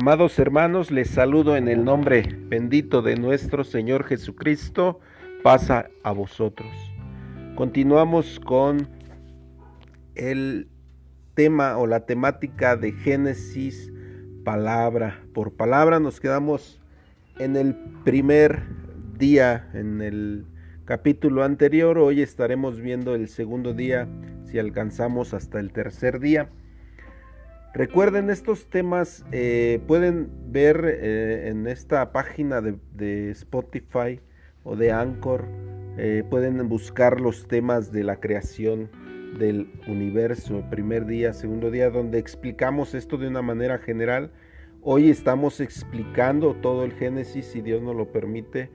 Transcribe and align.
Amados 0.00 0.38
hermanos, 0.38 0.92
les 0.92 1.10
saludo 1.10 1.56
en 1.56 1.66
el 1.66 1.84
nombre 1.84 2.22
bendito 2.46 3.02
de 3.02 3.16
nuestro 3.16 3.64
Señor 3.64 4.04
Jesucristo. 4.04 5.00
Pasa 5.42 5.90
a 6.04 6.12
vosotros. 6.12 6.70
Continuamos 7.56 8.38
con 8.38 8.88
el 10.14 10.68
tema 11.34 11.76
o 11.78 11.88
la 11.88 12.06
temática 12.06 12.76
de 12.76 12.92
Génesis 12.92 13.92
palabra 14.44 15.20
por 15.34 15.54
palabra. 15.54 15.98
Nos 15.98 16.20
quedamos 16.20 16.80
en 17.40 17.56
el 17.56 17.74
primer 18.04 18.62
día, 19.18 19.68
en 19.74 20.00
el 20.00 20.46
capítulo 20.84 21.42
anterior. 21.42 21.98
Hoy 21.98 22.22
estaremos 22.22 22.80
viendo 22.80 23.16
el 23.16 23.26
segundo 23.26 23.74
día, 23.74 24.06
si 24.44 24.60
alcanzamos 24.60 25.34
hasta 25.34 25.58
el 25.58 25.72
tercer 25.72 26.20
día. 26.20 26.50
Recuerden, 27.74 28.30
estos 28.30 28.66
temas 28.70 29.24
eh, 29.30 29.80
pueden 29.86 30.30
ver 30.50 30.84
eh, 30.86 31.48
en 31.48 31.66
esta 31.66 32.12
página 32.12 32.60
de, 32.62 33.30
Spotify 33.30 34.20
o 34.64 34.74
de 34.74 34.90
Anchor. 34.90 35.44
Eh, 35.98 36.24
pueden 36.28 36.66
buscar 36.68 37.20
los 37.20 37.46
temas 37.46 37.92
de 37.92 38.04
la 38.04 38.20
creación 38.20 38.90
del 39.38 39.70
universo, 39.86 40.64
primer 40.70 41.04
día, 41.04 41.32
segundo 41.34 41.70
día, 41.70 41.90
donde 41.90 42.18
explicamos 42.18 42.94
esto 42.94 43.18
de 43.18 43.28
una 43.28 43.42
manera 43.42 43.78
general. 43.78 44.32
Hoy 44.82 45.10
estamos 45.10 45.60
explicando 45.60 46.54
todo 46.54 46.84
el 46.84 46.92
Génesis, 46.92 47.46
si 47.46 47.60
Dios 47.60 47.82
nos 47.82 47.94
lo 47.94 48.10
permite, 48.10 48.70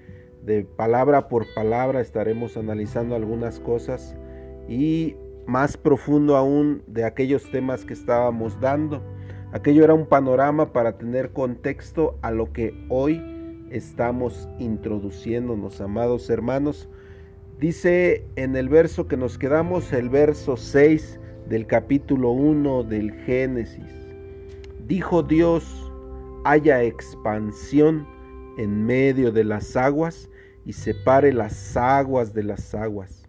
de 0.45 0.63
palabra 0.63 1.29
por 1.29 1.51
palabra 1.55 2.01
estaremos 2.01 2.57
analizando 2.57 3.15
algunas 3.15 3.59
cosas 3.59 4.15
y 4.67 5.15
más 5.45 5.77
profundo 5.77 6.35
aún 6.37 6.83
de 6.87 7.03
aquellos 7.03 7.49
temas 7.51 7.85
que 7.85 7.93
estábamos 7.93 8.59
dando. 8.59 9.01
Aquello 9.51 9.83
era 9.83 9.93
un 9.93 10.07
panorama 10.07 10.73
para 10.73 10.97
tener 10.97 11.31
contexto 11.31 12.17
a 12.21 12.31
lo 12.31 12.51
que 12.53 12.73
hoy 12.89 13.21
estamos 13.69 14.47
introduciéndonos, 14.59 15.81
amados 15.81 16.29
hermanos. 16.29 16.89
Dice 17.59 18.25
en 18.35 18.55
el 18.55 18.69
verso 18.69 19.07
que 19.07 19.17
nos 19.17 19.37
quedamos, 19.37 19.93
el 19.93 20.09
verso 20.09 20.57
6 20.57 21.19
del 21.49 21.67
capítulo 21.67 22.31
1 22.31 22.83
del 22.83 23.11
Génesis. 23.11 23.93
Dijo 24.87 25.23
Dios, 25.23 25.91
haya 26.45 26.83
expansión 26.83 28.07
en 28.57 28.85
medio 28.85 29.31
de 29.31 29.43
las 29.43 29.75
aguas 29.75 30.29
y 30.65 30.73
separe 30.73 31.31
las 31.31 31.77
aguas 31.77 32.33
de 32.33 32.43
las 32.43 32.73
aguas 32.73 33.22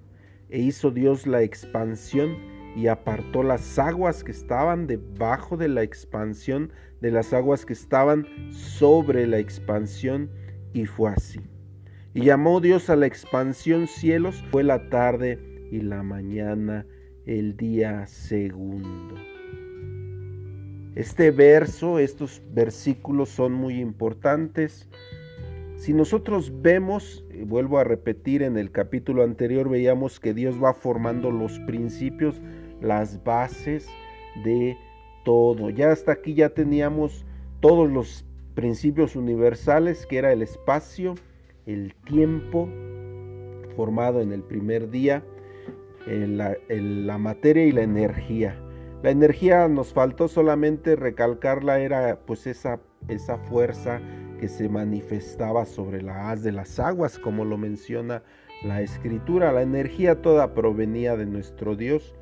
e 0.54 0.60
hizo 0.60 0.92
Dios 0.92 1.26
la 1.26 1.42
expansión 1.42 2.38
y 2.76 2.86
apartó 2.86 3.42
las 3.42 3.76
aguas 3.76 4.22
que 4.22 4.30
estaban 4.30 4.86
debajo 4.86 5.56
de 5.56 5.66
la 5.66 5.82
expansión 5.82 6.70
de 7.00 7.10
las 7.10 7.32
aguas 7.32 7.66
que 7.66 7.72
estaban 7.72 8.24
sobre 8.52 9.26
la 9.26 9.38
expansión 9.40 10.30
y 10.72 10.86
fue 10.86 11.10
así. 11.10 11.40
Y 12.14 12.26
llamó 12.26 12.60
Dios 12.60 12.88
a 12.88 12.94
la 12.94 13.06
expansión 13.06 13.88
cielos, 13.88 14.44
fue 14.52 14.62
la 14.62 14.88
tarde 14.90 15.40
y 15.72 15.80
la 15.80 16.04
mañana 16.04 16.86
el 17.26 17.56
día 17.56 18.06
segundo. 18.06 19.16
Este 20.94 21.32
verso, 21.32 21.98
estos 21.98 22.40
versículos 22.52 23.28
son 23.28 23.54
muy 23.54 23.80
importantes 23.80 24.88
si 25.76 25.92
nosotros 25.92 26.52
vemos, 26.62 27.23
vuelvo 27.46 27.78
a 27.78 27.84
repetir, 27.84 28.42
en 28.42 28.56
el 28.56 28.70
capítulo 28.70 29.22
anterior 29.22 29.68
veíamos 29.68 30.20
que 30.20 30.34
Dios 30.34 30.62
va 30.62 30.74
formando 30.74 31.30
los 31.30 31.58
principios, 31.60 32.40
las 32.80 33.22
bases 33.24 33.88
de 34.44 34.76
todo. 35.24 35.70
Ya 35.70 35.90
hasta 35.90 36.12
aquí 36.12 36.34
ya 36.34 36.50
teníamos 36.50 37.24
todos 37.60 37.90
los 37.90 38.24
principios 38.54 39.16
universales, 39.16 40.06
que 40.06 40.18
era 40.18 40.32
el 40.32 40.42
espacio, 40.42 41.14
el 41.66 41.94
tiempo, 42.06 42.68
formado 43.76 44.20
en 44.20 44.32
el 44.32 44.42
primer 44.42 44.90
día, 44.90 45.24
la, 46.06 46.56
la 46.68 47.18
materia 47.18 47.64
y 47.66 47.72
la 47.72 47.82
energía. 47.82 48.60
La 49.02 49.10
energía 49.10 49.68
nos 49.68 49.92
faltó 49.92 50.28
solamente 50.28 50.96
recalcarla, 50.96 51.80
era 51.80 52.20
pues 52.26 52.46
esa, 52.46 52.80
esa 53.08 53.38
fuerza 53.38 54.00
que 54.38 54.48
se 54.48 54.68
manifestaba 54.68 55.64
sobre 55.64 56.02
la 56.02 56.30
haz 56.30 56.42
de 56.42 56.52
las 56.52 56.78
aguas, 56.78 57.18
como 57.18 57.44
lo 57.44 57.56
menciona 57.58 58.22
la 58.64 58.82
escritura. 58.82 59.52
La 59.52 59.62
energía 59.62 60.22
toda 60.22 60.54
provenía 60.54 61.16
de 61.16 61.26
nuestro 61.26 61.76
Dios, 61.76 62.14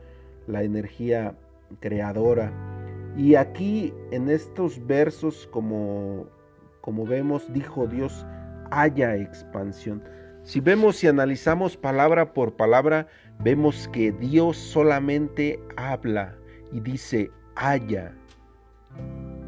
la 0.46 0.62
energía 0.62 1.36
creadora. 1.80 2.52
Y 3.16 3.34
aquí 3.34 3.92
en 4.10 4.28
estos 4.30 4.84
versos, 4.86 5.48
como, 5.52 6.26
como 6.80 7.06
vemos, 7.06 7.52
dijo 7.52 7.86
Dios, 7.86 8.26
haya 8.70 9.16
expansión. 9.16 10.02
Si 10.42 10.60
vemos 10.60 11.02
y 11.04 11.06
analizamos 11.06 11.76
palabra 11.76 12.32
por 12.32 12.56
palabra, 12.56 13.06
vemos 13.38 13.88
que 13.92 14.12
Dios 14.12 14.56
solamente 14.56 15.60
habla 15.76 16.36
y 16.72 16.80
dice, 16.80 17.30
haya 17.54 18.12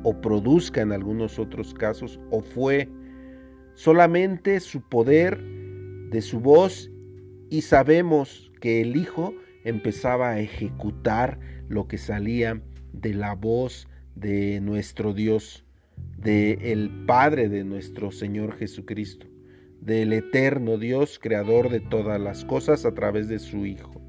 o 0.04 0.20
produzca 0.20 0.82
en 0.82 0.92
algunos 0.92 1.38
otros 1.38 1.74
casos, 1.74 2.20
o 2.30 2.40
fue 2.40 2.88
solamente 3.74 4.60
su 4.60 4.80
poder 4.88 5.42
de 6.10 6.22
su 6.22 6.38
voz 6.38 6.90
y 7.50 7.62
sabemos 7.62 8.52
que 8.60 8.80
el 8.80 8.96
Hijo 8.96 9.34
empezaba 9.64 10.30
a 10.30 10.40
ejecutar 10.40 11.40
lo 11.68 11.88
que 11.88 11.98
salía 11.98 12.62
de 12.92 13.14
la 13.14 13.34
voz 13.34 13.88
de 14.14 14.60
nuestro 14.60 15.12
Dios, 15.12 15.64
del 16.18 16.62
el 16.62 17.04
Padre 17.06 17.48
de 17.48 17.64
nuestro 17.64 18.10
Señor 18.12 18.56
Jesucristo, 18.56 19.26
del 19.80 20.12
eterno 20.12 20.78
Dios, 20.78 21.18
creador 21.18 21.70
de 21.70 21.80
todas 21.80 22.20
las 22.20 22.44
cosas 22.44 22.84
a 22.84 22.94
través 22.94 23.28
de 23.28 23.38
su 23.38 23.66
Hijo. 23.66 24.00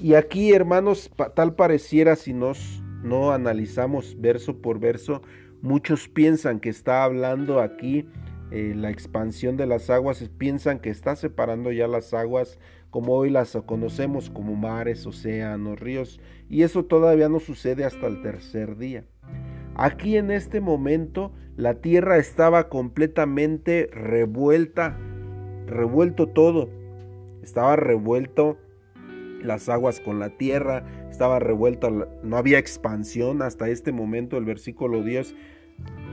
Y 0.00 0.14
aquí, 0.14 0.52
hermanos, 0.52 1.10
tal 1.34 1.54
pareciera 1.54 2.16
si 2.16 2.32
nos 2.32 2.79
no 3.02 3.32
analizamos 3.32 4.16
verso 4.20 4.60
por 4.60 4.78
verso, 4.78 5.22
muchos 5.62 6.08
piensan 6.08 6.60
que 6.60 6.68
está 6.68 7.04
hablando 7.04 7.60
aquí 7.60 8.06
eh, 8.50 8.74
la 8.76 8.90
expansión 8.90 9.56
de 9.56 9.66
las 9.66 9.90
aguas, 9.90 10.28
piensan 10.36 10.80
que 10.80 10.90
está 10.90 11.14
separando 11.14 11.70
ya 11.70 11.86
las 11.86 12.12
aguas 12.14 12.58
como 12.90 13.14
hoy 13.14 13.30
las 13.30 13.56
conocemos 13.66 14.28
como 14.30 14.56
mares, 14.56 15.06
océanos, 15.06 15.78
ríos, 15.78 16.20
y 16.48 16.62
eso 16.62 16.84
todavía 16.84 17.28
no 17.28 17.38
sucede 17.38 17.84
hasta 17.84 18.08
el 18.08 18.20
tercer 18.22 18.76
día. 18.76 19.04
Aquí 19.76 20.16
en 20.16 20.32
este 20.32 20.60
momento 20.60 21.32
la 21.56 21.74
tierra 21.74 22.18
estaba 22.18 22.68
completamente 22.68 23.88
revuelta, 23.92 24.98
revuelto 25.66 26.26
todo, 26.26 26.68
estaba 27.42 27.76
revuelto 27.76 28.58
las 29.42 29.68
aguas 29.68 30.00
con 30.00 30.18
la 30.18 30.30
tierra, 30.36 30.84
estaba 31.10 31.38
revuelta, 31.38 31.90
no 31.90 32.36
había 32.36 32.58
expansión 32.58 33.42
hasta 33.42 33.68
este 33.68 33.92
momento, 33.92 34.36
el 34.36 34.44
versículo 34.44 35.02
10, 35.02 35.34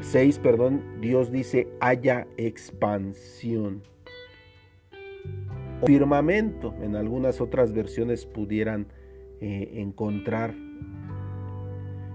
6, 0.01 0.39
perdón, 0.39 0.83
Dios 1.01 1.31
dice, 1.31 1.67
haya 1.79 2.27
expansión. 2.37 3.83
Firmamento, 5.85 6.73
en 6.81 6.95
algunas 6.95 7.39
otras 7.39 7.71
versiones 7.71 8.25
pudieran 8.25 8.87
eh, 9.39 9.73
encontrar. 9.75 10.55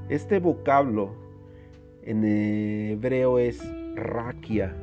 Este 0.08 0.40
vocablo 0.40 1.14
en 2.02 2.24
hebreo 2.24 3.38
es 3.38 3.62
raquia, 3.94 4.74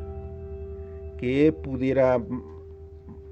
que 1.17 1.51
pudiera 1.51 2.23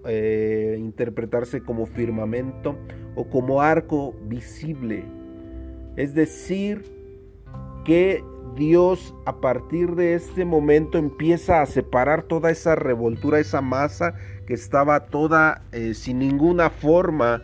eh, 0.06 0.78
interpretarse 0.80 1.61
como 1.61 1.85
firmamento 1.85 2.78
o 3.16 3.26
como 3.29 3.61
arco 3.61 4.16
visible. 4.23 5.03
Es 5.96 6.14
decir, 6.14 6.85
que 7.84 8.23
Dios 8.55 9.14
a 9.26 9.41
partir 9.41 9.96
de 9.96 10.14
este 10.14 10.46
momento 10.46 10.97
empieza 10.97 11.61
a 11.61 11.66
separar 11.66 12.23
toda 12.23 12.52
esa 12.52 12.76
revoltura, 12.76 13.40
esa 13.40 13.61
masa 13.61 14.14
que 14.46 14.53
estaba 14.53 15.08
toda 15.08 15.64
eh, 15.72 15.94
sin 15.94 16.20
ninguna 16.20 16.70
forma, 16.70 17.41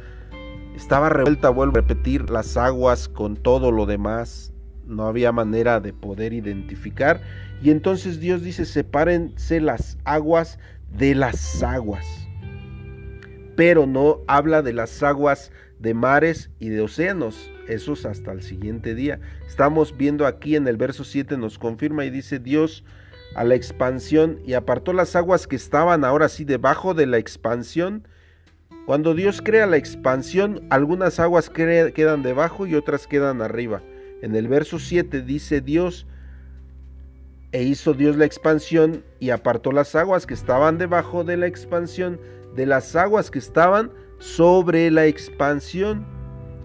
estaba 0.76 1.10
revuelta, 1.10 1.50
vuelvo 1.50 1.78
a 1.78 1.82
repetir, 1.82 2.30
las 2.30 2.56
aguas 2.58 3.10
con 3.10 3.36
todo 3.36 3.72
lo 3.72 3.86
demás, 3.86 4.54
no 4.86 5.08
había 5.08 5.32
manera 5.32 5.80
de 5.80 5.94
poder 5.94 6.34
identificar. 6.34 7.22
Y 7.62 7.72
entonces 7.72 8.20
Dios 8.20 8.44
dice, 8.44 8.66
sepárense 8.66 9.60
las 9.60 9.98
aguas 10.04 10.60
de 10.98 11.16
las 11.16 11.64
aguas 11.64 12.23
pero 13.56 13.86
no 13.86 14.22
habla 14.28 14.62
de 14.62 14.74
las 14.74 15.04
aguas 15.04 15.52
de 15.80 15.94
mares 15.94 16.50
y 16.60 16.70
de 16.70 16.82
océanos, 16.82 17.52
esos 17.68 18.06
hasta 18.06 18.32
el 18.32 18.42
siguiente 18.42 18.96
día. 18.96 19.20
Estamos 19.48 19.96
viendo 19.98 20.26
aquí 20.26 20.56
en 20.56 20.68
el 20.68 20.78
verso 20.78 21.04
7 21.04 21.38
nos 21.38 21.60
confirma 21.60 22.06
y 22.06 22.10
dice 22.10 22.40
Dios 22.40 22.84
a 23.36 23.44
la 23.44 23.56
expansión 23.56 24.40
y 24.46 24.54
apartó 24.54 24.94
las 24.94 25.16
aguas 25.16 25.48
que 25.48 25.56
estaban 25.56 26.06
ahora 26.06 26.30
sí 26.30 26.46
debajo 26.46 26.94
de 26.94 27.06
la 27.06 27.18
expansión. 27.18 28.08
Cuando 28.86 29.14
Dios 29.14 29.42
crea 29.42 29.66
la 29.66 29.78
expansión, 29.78 30.66
algunas 30.70 31.20
aguas 31.20 31.50
quedan 31.50 32.24
debajo 32.24 32.68
y 32.68 32.76
otras 32.76 33.08
quedan 33.08 33.42
arriba. 33.42 33.82
En 34.22 34.36
el 34.36 34.48
verso 34.48 34.80
7 34.80 35.22
dice 35.22 35.62
Dios, 35.62 36.06
E 37.52 37.62
hizo 37.64 37.94
Dios 37.94 38.18
la 38.18 38.26
expansión 38.26 39.04
y 39.20 39.30
apartó 39.30 39.72
las 39.72 39.94
aguas 39.96 40.26
que 40.26 40.34
estaban 40.34 40.78
debajo 40.78 41.24
de 41.24 41.38
la 41.38 41.46
expansión 41.46 42.20
de 42.56 42.66
las 42.66 42.96
aguas 42.96 43.32
que 43.32 43.40
estaban 43.40 43.92
sobre 44.20 44.90
la 44.92 45.06
expansión. 45.06 46.06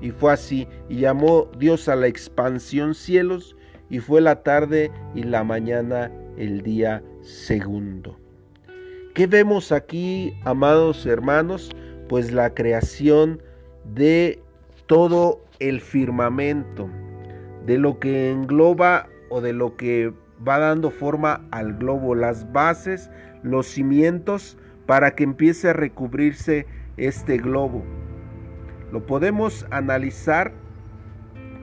Y 0.01 0.11
fue 0.11 0.33
así, 0.33 0.69
y 0.89 1.01
llamó 1.01 1.51
Dios 1.59 1.89
a 1.89 1.97
la 1.97 2.07
expansión 2.07 2.95
cielos, 2.95 3.57
y 3.91 3.99
fue 3.99 4.21
la 4.21 4.43
tarde 4.43 4.93
y 5.15 5.25
la 5.25 5.43
mañana 5.45 6.13
el 6.37 6.63
día 6.63 7.03
segundo. 7.23 8.17
¿Qué 9.15 9.27
vemos 9.27 9.73
aquí, 9.73 10.35
amados 10.45 11.05
hermanos? 11.05 11.75
Pues 12.09 12.33
la 12.33 12.55
creación 12.55 13.43
de 13.95 14.41
todo 14.87 15.43
el 15.59 15.81
firmamento, 15.81 16.89
de 17.67 17.79
lo 17.79 17.99
que 17.99 18.31
engloba 18.31 19.09
o 19.31 19.41
de 19.41 19.53
lo 19.53 19.77
que 19.77 20.13
va 20.47 20.59
dando 20.59 20.91
forma 20.91 21.45
al 21.51 21.75
globo, 21.75 22.15
las 22.15 22.51
bases, 22.53 23.11
los 23.43 23.67
cimientos 23.67 24.57
para 24.89 25.15
que 25.15 25.23
empiece 25.23 25.69
a 25.69 25.75
recubrirse 25.75 26.65
este 26.97 27.37
globo. 27.37 27.85
Lo 28.91 29.05
podemos 29.05 29.67
analizar 29.71 30.55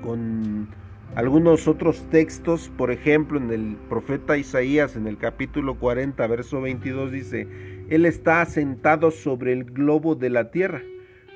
con 0.04 0.68
algunos 1.16 1.68
otros 1.68 2.08
textos, 2.12 2.72
por 2.78 2.92
ejemplo, 2.92 3.40
en 3.40 3.50
el 3.50 3.78
profeta 3.90 4.38
Isaías, 4.38 4.96
en 4.96 5.08
el 5.08 5.18
capítulo 5.18 5.80
40, 5.80 6.28
verso 6.28 6.62
22, 6.62 7.12
dice, 7.12 7.48
Él 7.90 8.06
está 8.06 8.46
sentado 8.46 9.10
sobre 9.10 9.54
el 9.54 9.64
globo 9.64 10.14
de 10.14 10.30
la 10.30 10.52
tierra, 10.52 10.84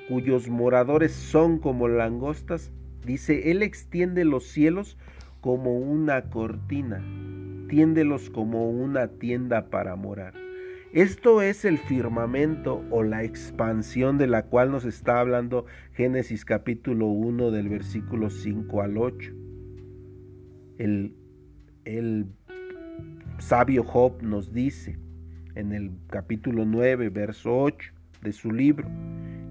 cuyos 0.08 0.48
moradores 0.48 1.10
son 1.10 1.58
como 1.58 1.88
langostas. 1.88 2.70
Dice, 3.04 3.50
Él 3.50 3.64
extiende 3.64 4.24
los 4.24 4.44
cielos 4.46 4.96
como 5.40 5.76
una 5.76 6.30
cortina, 6.30 7.04
tiéndelos 7.68 8.30
como 8.30 8.70
una 8.70 9.08
tienda 9.08 9.70
para 9.70 9.96
morar. 9.96 10.49
Esto 10.92 11.40
es 11.40 11.64
el 11.64 11.78
firmamento 11.78 12.84
o 12.90 13.02
la 13.02 13.22
expansión 13.22 14.18
de 14.18 14.26
la 14.26 14.46
cual 14.46 14.72
nos 14.72 14.84
está 14.84 15.20
hablando 15.20 15.66
Génesis 15.92 16.44
capítulo 16.44 17.06
1 17.06 17.50
del 17.52 17.68
versículo 17.68 18.28
5 18.28 18.82
al 18.82 18.98
8 18.98 19.40
el, 21.84 22.26
sabio 23.38 23.84
Job 23.84 24.22
nos 24.22 24.52
dice 24.52 24.98
en 25.54 25.72
el 25.72 25.92
capítulo 26.08 26.64
9, 26.64 27.08
verso 27.10 27.54
8 27.54 27.92
de 28.22 28.32
su 28.32 28.50
libro, 28.50 28.88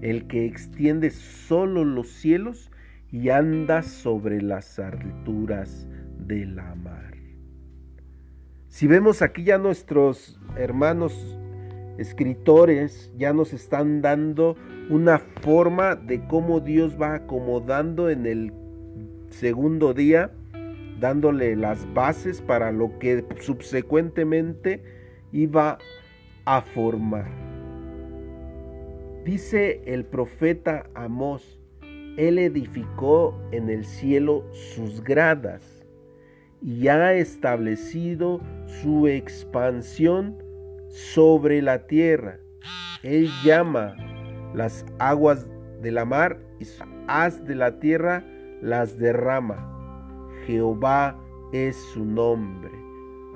el 0.00 0.26
que 0.26 0.46
extiende 0.46 1.10
solo 1.10 1.84
los 1.84 2.08
cielos 2.08 2.70
y 3.10 3.28
anda 3.28 3.82
sobre 3.82 4.40
las 4.42 4.78
alturas 4.78 5.86
de 6.18 6.46
la 6.46 6.74
mar. 6.74 7.14
Si 8.68 8.86
vemos 8.86 9.20
aquí 9.22 9.44
ya 9.44 9.58
nuestros 9.58 10.39
hermanos 10.56 11.36
escritores 11.98 13.12
ya 13.16 13.32
nos 13.32 13.52
están 13.52 14.00
dando 14.02 14.56
una 14.88 15.18
forma 15.18 15.94
de 15.96 16.26
cómo 16.26 16.60
Dios 16.60 16.96
va 17.00 17.14
acomodando 17.14 18.08
en 18.08 18.26
el 18.26 18.52
segundo 19.28 19.94
día 19.94 20.32
dándole 21.00 21.56
las 21.56 21.92
bases 21.94 22.40
para 22.42 22.70
lo 22.72 22.98
que 22.98 23.24
subsecuentemente 23.40 24.82
iba 25.32 25.78
a 26.44 26.60
formar. 26.60 27.26
Dice 29.24 29.82
el 29.86 30.04
profeta 30.04 30.86
Amós, 30.94 31.58
Él 32.16 32.38
edificó 32.38 33.34
en 33.50 33.70
el 33.70 33.84
cielo 33.84 34.44
sus 34.52 35.02
gradas 35.02 35.79
y 36.62 36.88
ha 36.88 37.14
establecido 37.14 38.40
su 38.82 39.08
expansión 39.08 40.36
sobre 40.88 41.62
la 41.62 41.86
tierra. 41.86 42.38
Él 43.02 43.30
llama 43.44 43.96
las 44.54 44.84
aguas 44.98 45.46
de 45.80 45.90
la 45.90 46.04
mar 46.04 46.38
y 46.58 46.66
haz 47.06 47.44
de 47.46 47.54
la 47.54 47.78
tierra 47.78 48.24
las 48.60 48.98
derrama. 48.98 49.66
Jehová 50.46 51.18
es 51.52 51.76
su 51.94 52.04
nombre. 52.04 52.70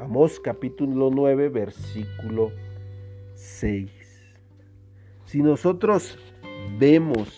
Amós 0.01 0.39
capítulo 0.41 1.11
9, 1.11 1.49
versículo 1.49 2.53
6. 3.35 3.91
Si 5.25 5.43
nosotros 5.43 6.19
vemos, 6.79 7.29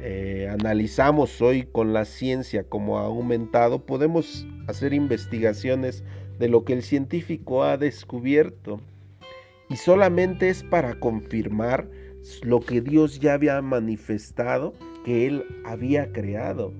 eh, 0.00 0.48
analizamos 0.50 1.40
hoy 1.40 1.64
con 1.64 1.92
la 1.92 2.04
ciencia 2.04 2.64
como 2.64 2.98
ha 2.98 3.04
aumentado, 3.04 3.86
podemos 3.86 4.46
hacer 4.70 4.92
investigaciones 4.92 6.04
de 6.38 6.48
lo 6.48 6.64
que 6.64 6.72
el 6.72 6.82
científico 6.82 7.64
ha 7.64 7.76
descubierto. 7.76 8.80
Y 9.68 9.76
solamente 9.76 10.48
es 10.48 10.62
para 10.62 10.98
confirmar 10.98 11.88
lo 12.42 12.60
que 12.60 12.80
Dios 12.80 13.20
ya 13.20 13.34
había 13.34 13.60
manifestado 13.62 14.74
que 15.04 15.26
Él 15.26 15.44
había 15.64 16.12
creado 16.12 16.72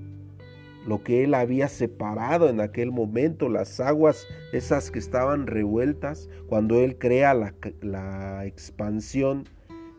lo 0.85 1.03
que 1.03 1.23
él 1.23 1.33
había 1.33 1.67
separado 1.67 2.49
en 2.49 2.59
aquel 2.59 2.91
momento, 2.91 3.49
las 3.49 3.79
aguas 3.79 4.27
esas 4.51 4.89
que 4.89 4.99
estaban 4.99 5.47
revueltas, 5.47 6.29
cuando 6.47 6.79
él 6.79 6.97
crea 6.97 7.33
la, 7.33 8.45
expansión, 8.45 9.45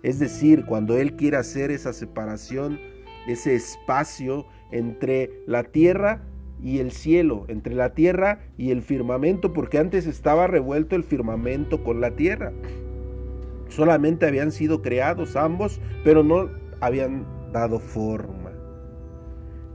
es 0.03 0.19
decir, 0.19 0.65
cuando 0.67 0.99
él 0.99 1.15
quiere 1.15 1.37
hacer 1.37 1.71
esa 1.71 1.93
separación, 1.93 2.81
ese 3.29 3.55
espacio 3.55 4.47
entre 4.73 5.31
la 5.47 5.63
tierra 5.63 6.23
y 6.63 6.79
el 6.79 6.93
cielo, 6.93 7.45
entre 7.49 7.75
la 7.75 7.95
tierra 7.95 8.41
y 8.57 8.71
el 8.71 8.83
firmamento, 8.83 9.53
porque 9.53 9.79
antes 9.79 10.07
estaba 10.07 10.47
revuelto 10.47 10.95
el 10.95 11.03
firmamento 11.03 11.83
con 11.83 12.01
la 12.01 12.13
tierra. 12.13 12.53
Solamente 13.69 14.27
habían 14.27 14.53
sido 14.53 14.83
creados 14.83 15.35
ambos, 15.35 15.81
pero 16.05 16.23
no 16.23 16.51
habían 16.81 17.27
dado 17.53 17.79
forma. 17.79 18.53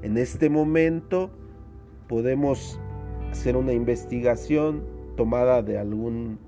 En 0.01 0.17
este 0.17 0.49
momento 0.49 1.31
podemos 2.07 2.79
hacer 3.31 3.57
una 3.57 3.73
investigación 3.73 4.83
tomada 5.17 5.61
de 5.61 5.77
algún 5.77 6.39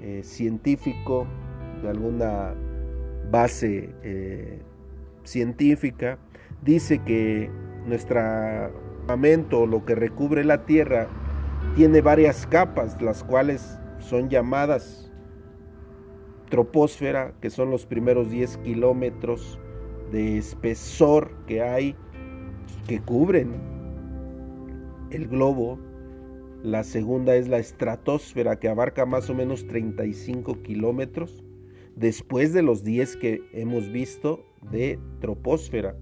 eh, 0.00 0.20
científico, 0.22 1.26
de 1.82 1.90
alguna 1.90 2.54
base 3.30 3.90
eh, 4.02 4.60
científica. 5.24 6.18
Dice 6.62 7.00
que 7.00 7.50
nuestro 7.86 8.20
lo 9.08 9.84
que 9.84 9.94
recubre 9.94 10.44
la 10.44 10.66
Tierra, 10.66 11.08
tiene 11.74 12.00
varias 12.00 12.46
capas, 12.46 13.00
las 13.00 13.22
cuales 13.22 13.78
son 13.98 14.28
llamadas 14.28 15.10
troposfera, 16.48 17.34
que 17.40 17.50
son 17.50 17.70
los 17.70 17.86
primeros 17.86 18.30
10 18.30 18.58
kilómetros 18.58 19.58
de 20.12 20.38
espesor 20.38 21.32
que 21.46 21.62
hay 21.62 21.96
que 22.86 23.00
cubren 23.00 23.54
el 25.10 25.28
globo. 25.28 25.78
La 26.62 26.82
segunda 26.82 27.36
es 27.36 27.48
la 27.48 27.58
estratosfera 27.58 28.58
que 28.58 28.68
abarca 28.68 29.06
más 29.06 29.30
o 29.30 29.34
menos 29.34 29.66
35 29.66 30.62
kilómetros 30.62 31.44
después 31.94 32.52
de 32.52 32.62
los 32.62 32.82
10 32.84 33.16
que 33.16 33.42
hemos 33.52 33.90
visto 33.90 34.44
de 34.70 34.98
troposfera. 35.20 35.96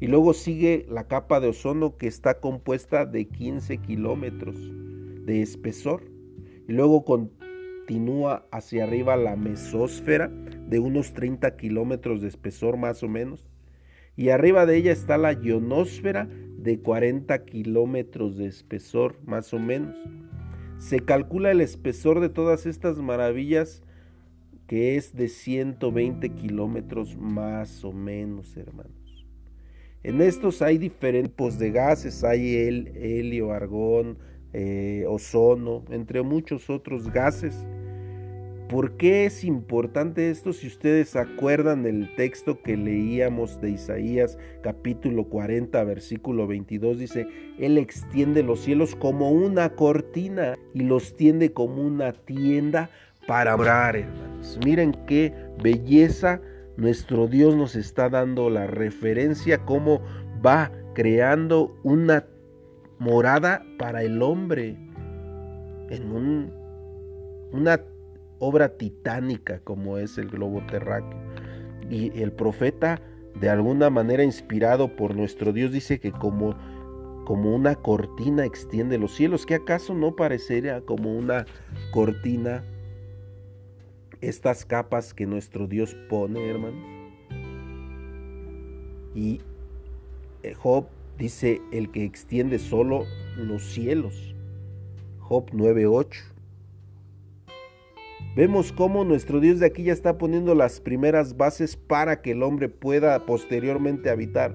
Y 0.00 0.08
luego 0.08 0.34
sigue 0.34 0.86
la 0.88 1.08
capa 1.08 1.40
de 1.40 1.48
ozono 1.48 1.96
que 1.96 2.06
está 2.06 2.40
compuesta 2.40 3.06
de 3.06 3.28
15 3.28 3.78
kilómetros 3.78 4.56
de 5.24 5.42
espesor. 5.42 6.02
Y 6.68 6.72
luego 6.72 7.04
continúa 7.04 8.46
hacia 8.50 8.84
arriba 8.84 9.16
la 9.16 9.36
mesósfera 9.36 10.28
de 10.28 10.78
unos 10.78 11.14
30 11.14 11.56
kilómetros 11.56 12.20
de 12.20 12.28
espesor 12.28 12.76
más 12.76 13.02
o 13.02 13.08
menos 13.08 13.48
y 14.16 14.30
arriba 14.30 14.64
de 14.64 14.76
ella 14.78 14.92
está 14.92 15.18
la 15.18 15.32
ionosfera 15.32 16.26
de 16.26 16.80
40 16.80 17.44
kilómetros 17.44 18.38
de 18.38 18.46
espesor 18.46 19.18
más 19.24 19.52
o 19.52 19.58
menos. 19.58 19.94
Se 20.78 21.00
calcula 21.00 21.50
el 21.50 21.60
espesor 21.60 22.20
de 22.20 22.30
todas 22.30 22.64
estas 22.66 22.96
maravillas 22.98 23.82
que 24.66 24.96
es 24.96 25.14
de 25.14 25.28
120 25.28 26.30
kilómetros 26.30 27.16
más 27.16 27.84
o 27.84 27.92
menos, 27.92 28.56
hermanos. 28.56 28.95
En 30.06 30.20
estos 30.20 30.62
hay 30.62 30.78
diferentes 30.78 31.32
tipos 31.32 31.58
de 31.58 31.70
gases, 31.72 32.22
hay 32.22 32.56
el, 32.56 32.88
helio, 32.96 33.52
argón, 33.52 34.18
eh, 34.52 35.04
ozono, 35.08 35.84
entre 35.90 36.22
muchos 36.22 36.70
otros 36.70 37.10
gases 37.12 37.66
¿Por 38.68 38.96
qué 38.96 39.26
es 39.26 39.44
importante 39.44 40.28
esto? 40.28 40.52
Si 40.52 40.66
ustedes 40.66 41.14
acuerdan 41.14 41.84
del 41.84 42.12
texto 42.16 42.62
que 42.62 42.76
leíamos 42.76 43.60
de 43.60 43.70
Isaías 43.70 44.38
capítulo 44.60 45.28
40 45.28 45.84
versículo 45.84 46.48
22 46.48 46.98
dice, 46.98 47.28
Él 47.60 47.78
extiende 47.78 48.42
los 48.42 48.60
cielos 48.60 48.96
como 48.96 49.30
una 49.30 49.70
cortina 49.70 50.56
y 50.74 50.80
los 50.80 51.16
tiende 51.16 51.52
como 51.52 51.80
una 51.80 52.12
tienda 52.12 52.90
para 53.28 53.54
orar, 53.54 53.94
hermanos. 53.94 54.58
Miren 54.64 54.96
qué 55.06 55.32
belleza 55.62 56.40
nuestro 56.76 57.26
Dios 57.26 57.56
nos 57.56 57.74
está 57.76 58.08
dando 58.08 58.50
la 58.50 58.66
referencia, 58.66 59.64
cómo 59.64 60.02
va 60.44 60.70
creando 60.94 61.76
una 61.82 62.26
morada 62.98 63.64
para 63.78 64.02
el 64.02 64.22
hombre 64.22 64.76
en 65.90 66.10
un, 66.10 66.52
una 67.52 67.80
obra 68.38 68.76
titánica 68.76 69.60
como 69.60 69.98
es 69.98 70.18
el 70.18 70.28
globo 70.28 70.62
terráqueo. 70.66 71.18
Y 71.88 72.20
el 72.20 72.32
profeta, 72.32 73.00
de 73.40 73.48
alguna 73.48 73.90
manera 73.90 74.24
inspirado 74.24 74.96
por 74.96 75.14
nuestro 75.14 75.52
Dios, 75.52 75.72
dice 75.72 76.00
que 76.00 76.10
como, 76.12 76.56
como 77.24 77.54
una 77.54 77.76
cortina 77.76 78.44
extiende 78.44 78.98
los 78.98 79.14
cielos, 79.14 79.46
que 79.46 79.54
acaso 79.54 79.94
no 79.94 80.16
parecería 80.16 80.80
como 80.80 81.16
una 81.16 81.46
cortina 81.92 82.64
estas 84.20 84.64
capas 84.64 85.14
que 85.14 85.26
nuestro 85.26 85.66
Dios 85.66 85.96
pone, 86.08 86.48
hermanos. 86.48 86.84
Y 89.14 89.40
eh, 90.42 90.54
Job 90.54 90.86
dice 91.18 91.60
el 91.72 91.90
que 91.90 92.04
extiende 92.04 92.58
solo 92.58 93.04
los 93.36 93.62
cielos. 93.64 94.34
Job 95.20 95.50
9:8. 95.52 96.36
Vemos 98.36 98.70
cómo 98.70 99.04
nuestro 99.04 99.40
Dios 99.40 99.60
de 99.60 99.66
aquí 99.66 99.84
ya 99.84 99.92
está 99.94 100.18
poniendo 100.18 100.54
las 100.54 100.80
primeras 100.80 101.36
bases 101.36 101.76
para 101.76 102.20
que 102.20 102.32
el 102.32 102.42
hombre 102.42 102.68
pueda 102.68 103.24
posteriormente 103.24 104.10
habitar. 104.10 104.54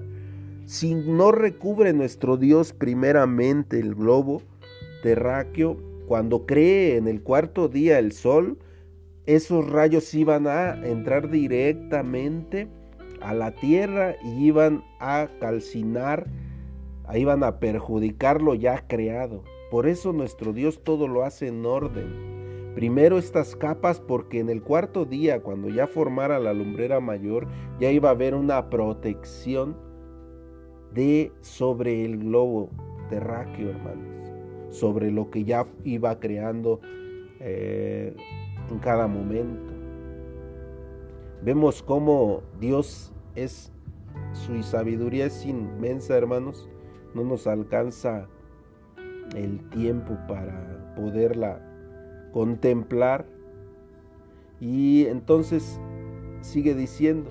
Si 0.66 0.94
no 0.94 1.32
recubre 1.32 1.92
nuestro 1.92 2.36
Dios 2.36 2.72
primeramente 2.72 3.80
el 3.80 3.96
globo 3.96 4.42
terráqueo, 5.02 5.76
cuando 6.06 6.46
cree 6.46 6.96
en 6.96 7.08
el 7.08 7.22
cuarto 7.22 7.68
día 7.68 7.98
el 7.98 8.12
sol, 8.12 8.56
esos 9.26 9.70
rayos 9.70 10.12
iban 10.14 10.46
a 10.46 10.74
entrar 10.86 11.30
directamente 11.30 12.68
a 13.20 13.34
la 13.34 13.52
tierra 13.52 14.16
y 14.24 14.46
iban 14.46 14.84
a 14.98 15.28
calcinar, 15.40 16.26
iban 17.14 17.44
a 17.44 17.58
perjudicar 17.60 18.42
lo 18.42 18.54
ya 18.54 18.84
creado. 18.88 19.44
Por 19.70 19.86
eso 19.86 20.12
nuestro 20.12 20.52
Dios 20.52 20.82
todo 20.82 21.08
lo 21.08 21.22
hace 21.22 21.48
en 21.48 21.64
orden. 21.64 22.32
Primero 22.74 23.18
estas 23.18 23.54
capas 23.54 24.00
porque 24.00 24.40
en 24.40 24.48
el 24.48 24.62
cuarto 24.62 25.04
día, 25.04 25.42
cuando 25.42 25.68
ya 25.68 25.86
formara 25.86 26.38
la 26.38 26.54
lumbrera 26.54 27.00
mayor, 27.00 27.46
ya 27.78 27.90
iba 27.90 28.08
a 28.08 28.12
haber 28.12 28.34
una 28.34 28.70
protección 28.70 29.76
de 30.94 31.32
sobre 31.40 32.04
el 32.04 32.18
globo 32.18 32.70
terráqueo, 33.08 33.70
hermanos, 33.70 34.32
sobre 34.70 35.10
lo 35.10 35.30
que 35.30 35.44
ya 35.44 35.66
iba 35.84 36.18
creando 36.18 36.80
eh, 37.40 38.14
en 38.72 38.78
cada 38.78 39.06
momento. 39.06 39.72
Vemos 41.42 41.82
cómo 41.82 42.42
Dios 42.60 43.12
es, 43.34 43.70
su 44.32 44.62
sabiduría 44.62 45.26
es 45.26 45.44
inmensa, 45.44 46.16
hermanos. 46.16 46.68
No 47.14 47.24
nos 47.24 47.46
alcanza 47.46 48.28
el 49.36 49.60
tiempo 49.70 50.16
para 50.28 50.94
poderla 50.96 51.60
contemplar. 52.32 53.26
Y 54.60 55.06
entonces 55.06 55.80
sigue 56.40 56.74
diciendo, 56.74 57.30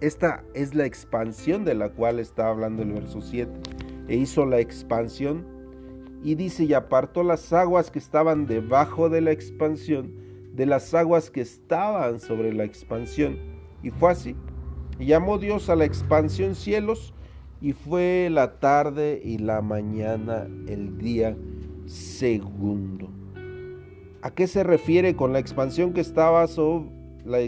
esta 0.00 0.44
es 0.54 0.74
la 0.74 0.84
expansión 0.84 1.64
de 1.64 1.74
la 1.74 1.90
cual 1.90 2.18
está 2.18 2.48
hablando 2.48 2.82
el 2.82 2.92
verso 2.92 3.20
7. 3.20 3.50
E 4.08 4.16
hizo 4.16 4.44
la 4.44 4.58
expansión 4.58 5.46
y 6.22 6.34
dice, 6.34 6.64
y 6.64 6.74
apartó 6.74 7.22
las 7.22 7.52
aguas 7.52 7.90
que 7.90 7.98
estaban 7.98 8.46
debajo 8.46 9.08
de 9.08 9.20
la 9.20 9.30
expansión 9.30 10.29
de 10.52 10.66
las 10.66 10.92
aguas 10.94 11.30
que 11.30 11.40
estaban 11.40 12.20
sobre 12.20 12.52
la 12.52 12.64
expansión. 12.64 13.38
Y 13.82 13.90
fue 13.90 14.10
así. 14.10 14.36
Y 14.98 15.06
llamó 15.06 15.38
Dios 15.38 15.70
a 15.70 15.76
la 15.76 15.84
expansión 15.84 16.54
cielos 16.54 17.14
y 17.60 17.72
fue 17.72 18.28
la 18.30 18.58
tarde 18.58 19.20
y 19.22 19.38
la 19.38 19.62
mañana 19.62 20.46
el 20.66 20.98
día 20.98 21.36
segundo. 21.86 23.10
¿A 24.22 24.30
qué 24.34 24.46
se 24.46 24.62
refiere 24.62 25.16
con 25.16 25.32
la 25.32 25.38
expansión 25.38 25.92
que 25.92 26.00
estaba 26.00 26.46
sobre 26.46 26.90
la 27.24 27.38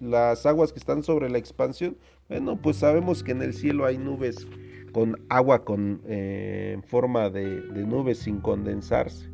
las 0.00 0.46
aguas 0.46 0.72
que 0.72 0.78
están 0.78 1.02
sobre 1.02 1.28
la 1.28 1.38
expansión? 1.38 1.96
Bueno, 2.28 2.60
pues 2.60 2.76
sabemos 2.76 3.22
que 3.22 3.32
en 3.32 3.42
el 3.42 3.52
cielo 3.52 3.84
hay 3.84 3.98
nubes 3.98 4.46
con 4.92 5.16
agua 5.28 5.64
con, 5.64 6.02
eh, 6.06 6.72
en 6.74 6.82
forma 6.84 7.30
de, 7.30 7.62
de 7.62 7.84
nubes 7.84 8.18
sin 8.18 8.38
condensarse. 8.40 9.28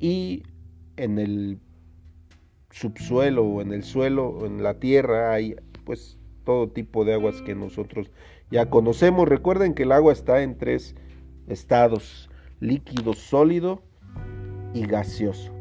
Y 0.00 0.42
en 0.96 1.18
el 1.18 1.58
subsuelo 2.70 3.44
o 3.44 3.62
en 3.62 3.72
el 3.72 3.84
suelo 3.84 4.28
o 4.28 4.46
en 4.46 4.62
la 4.62 4.78
tierra 4.78 5.32
hay 5.32 5.56
pues 5.84 6.18
todo 6.44 6.68
tipo 6.68 7.04
de 7.04 7.14
aguas 7.14 7.42
que 7.42 7.54
nosotros 7.54 8.10
ya 8.50 8.70
conocemos. 8.70 9.28
Recuerden 9.28 9.74
que 9.74 9.84
el 9.84 9.92
agua 9.92 10.12
está 10.12 10.42
en 10.42 10.58
tres 10.58 10.94
estados, 11.48 12.28
líquido, 12.60 13.12
sólido 13.14 13.82
y 14.74 14.86
gaseoso. 14.86 15.52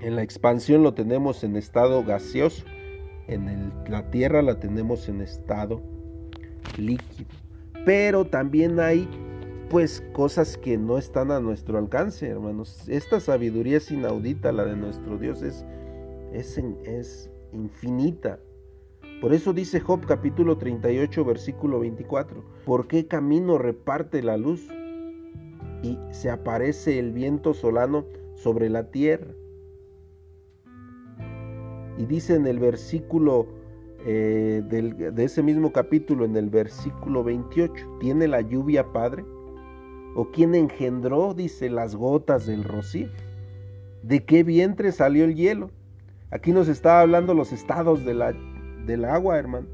En 0.00 0.16
la 0.16 0.22
expansión 0.22 0.82
lo 0.82 0.94
tenemos 0.94 1.44
en 1.44 1.56
estado 1.56 2.02
gaseoso, 2.04 2.64
en 3.28 3.72
la 3.88 4.10
tierra 4.10 4.40
la 4.42 4.58
tenemos 4.58 5.08
en 5.08 5.20
estado 5.20 5.82
líquido. 6.78 7.28
Pero 7.84 8.24
también 8.24 8.80
hay 8.80 9.08
pues 9.70 10.02
cosas 10.12 10.58
que 10.58 10.76
no 10.76 10.98
están 10.98 11.30
a 11.30 11.38
nuestro 11.38 11.78
alcance, 11.78 12.26
hermanos. 12.26 12.88
Esta 12.88 13.20
sabiduría 13.20 13.76
es 13.76 13.90
inaudita, 13.92 14.50
la 14.50 14.64
de 14.64 14.74
nuestro 14.74 15.16
Dios 15.16 15.42
es, 15.42 15.64
es, 16.32 16.58
es 16.84 17.30
infinita. 17.52 18.40
Por 19.20 19.32
eso 19.32 19.52
dice 19.52 19.78
Job 19.78 20.04
capítulo 20.06 20.58
38 20.58 21.24
versículo 21.24 21.78
24, 21.78 22.42
¿por 22.66 22.88
qué 22.88 23.06
camino 23.06 23.58
reparte 23.58 24.22
la 24.24 24.36
luz 24.36 24.66
y 25.84 25.96
se 26.10 26.30
aparece 26.30 26.98
el 26.98 27.12
viento 27.12 27.54
solano 27.54 28.06
sobre 28.34 28.70
la 28.70 28.90
tierra? 28.90 29.32
Y 31.96 32.06
dice 32.06 32.34
en 32.34 32.46
el 32.48 32.58
versículo 32.58 33.46
eh, 34.04 34.62
de 34.66 35.24
ese 35.24 35.44
mismo 35.44 35.70
capítulo, 35.70 36.24
en 36.24 36.34
el 36.36 36.50
versículo 36.50 37.22
28, 37.22 37.98
¿tiene 38.00 38.26
la 38.26 38.40
lluvia 38.40 38.90
padre? 38.92 39.22
¿O 40.14 40.30
quién 40.30 40.54
engendró, 40.54 41.34
dice, 41.34 41.70
las 41.70 41.94
gotas 41.94 42.46
del 42.46 42.64
rocío? 42.64 43.08
¿De 44.02 44.24
qué 44.24 44.42
vientre 44.42 44.92
salió 44.92 45.24
el 45.24 45.34
hielo? 45.34 45.70
Aquí 46.30 46.52
nos 46.52 46.68
está 46.68 47.00
hablando 47.00 47.34
los 47.34 47.52
estados 47.52 48.04
de 48.04 48.14
la, 48.14 48.34
del 48.86 49.04
agua, 49.04 49.38
hermanos. 49.38 49.70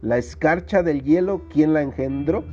La 0.00 0.18
escarcha 0.18 0.82
del 0.82 1.02
hielo, 1.02 1.42
¿quién 1.50 1.74
la 1.74 1.82
engendró? 1.82 2.44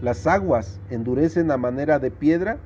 Las 0.00 0.26
aguas 0.26 0.80
endurecen 0.90 1.50
a 1.50 1.56
manera 1.56 1.98
de 1.98 2.10
piedra 2.10 2.58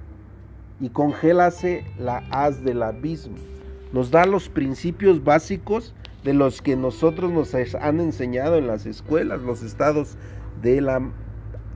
y 0.80 0.90
congélase 0.90 1.84
la 1.98 2.18
haz 2.30 2.62
del 2.64 2.82
abismo. 2.82 3.36
Nos 3.92 4.10
da 4.10 4.26
los 4.26 4.48
principios 4.48 5.22
básicos 5.22 5.94
de 6.24 6.34
los 6.34 6.60
que 6.60 6.76
nosotros 6.76 7.30
nos 7.30 7.54
han 7.54 8.00
enseñado 8.00 8.56
en 8.56 8.66
las 8.66 8.84
escuelas, 8.84 9.42
los 9.42 9.62
estados 9.62 10.16
de 10.60 10.80
la, 10.80 11.00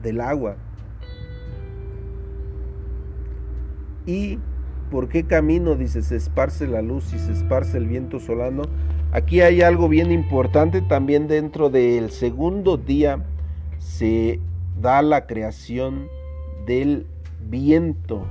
del 0.03 0.21
agua. 0.21 0.57
¿Y 4.05 4.39
por 4.89 5.07
qué 5.07 5.23
camino, 5.23 5.75
dice, 5.75 6.01
se 6.01 6.15
esparce 6.15 6.67
la 6.67 6.81
luz 6.81 7.13
y 7.13 7.19
se 7.19 7.31
esparce 7.31 7.77
el 7.77 7.87
viento 7.87 8.19
solano? 8.19 8.63
Aquí 9.11 9.41
hay 9.41 9.61
algo 9.61 9.89
bien 9.89 10.11
importante 10.11 10.81
también 10.81 11.27
dentro 11.27 11.69
del 11.69 12.11
segundo 12.11 12.77
día 12.77 13.25
se 13.77 14.39
da 14.79 15.01
la 15.01 15.27
creación 15.27 16.07
del 16.65 17.05
viento. 17.49 18.25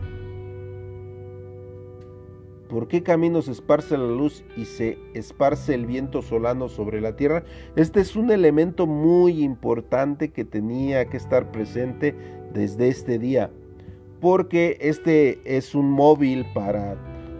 ¿Por 2.68 2.86
qué 2.86 3.02
camino 3.02 3.42
se 3.42 3.50
esparce 3.50 3.98
la 3.98 4.06
luz 4.06 4.44
y 4.56 4.64
se 4.64 4.96
esparce 5.12 5.74
el 5.74 5.86
viento 5.86 6.22
solano 6.22 6.68
sobre 6.68 7.00
la 7.00 7.16
tierra? 7.16 7.42
Este 7.74 8.00
es 8.00 8.14
un 8.14 8.30
elemento 8.30 8.86
muy 8.86 9.42
importante 9.42 10.30
que 10.30 10.44
tenía 10.44 11.04
que 11.06 11.16
estar 11.16 11.50
presente 11.50 12.14
desde 12.54 12.88
este 12.88 13.18
día 13.18 13.50
porque 14.20 14.78
este 14.80 15.40
es 15.44 15.74
un 15.74 15.90
móvil 15.90 16.46
para 16.54 16.96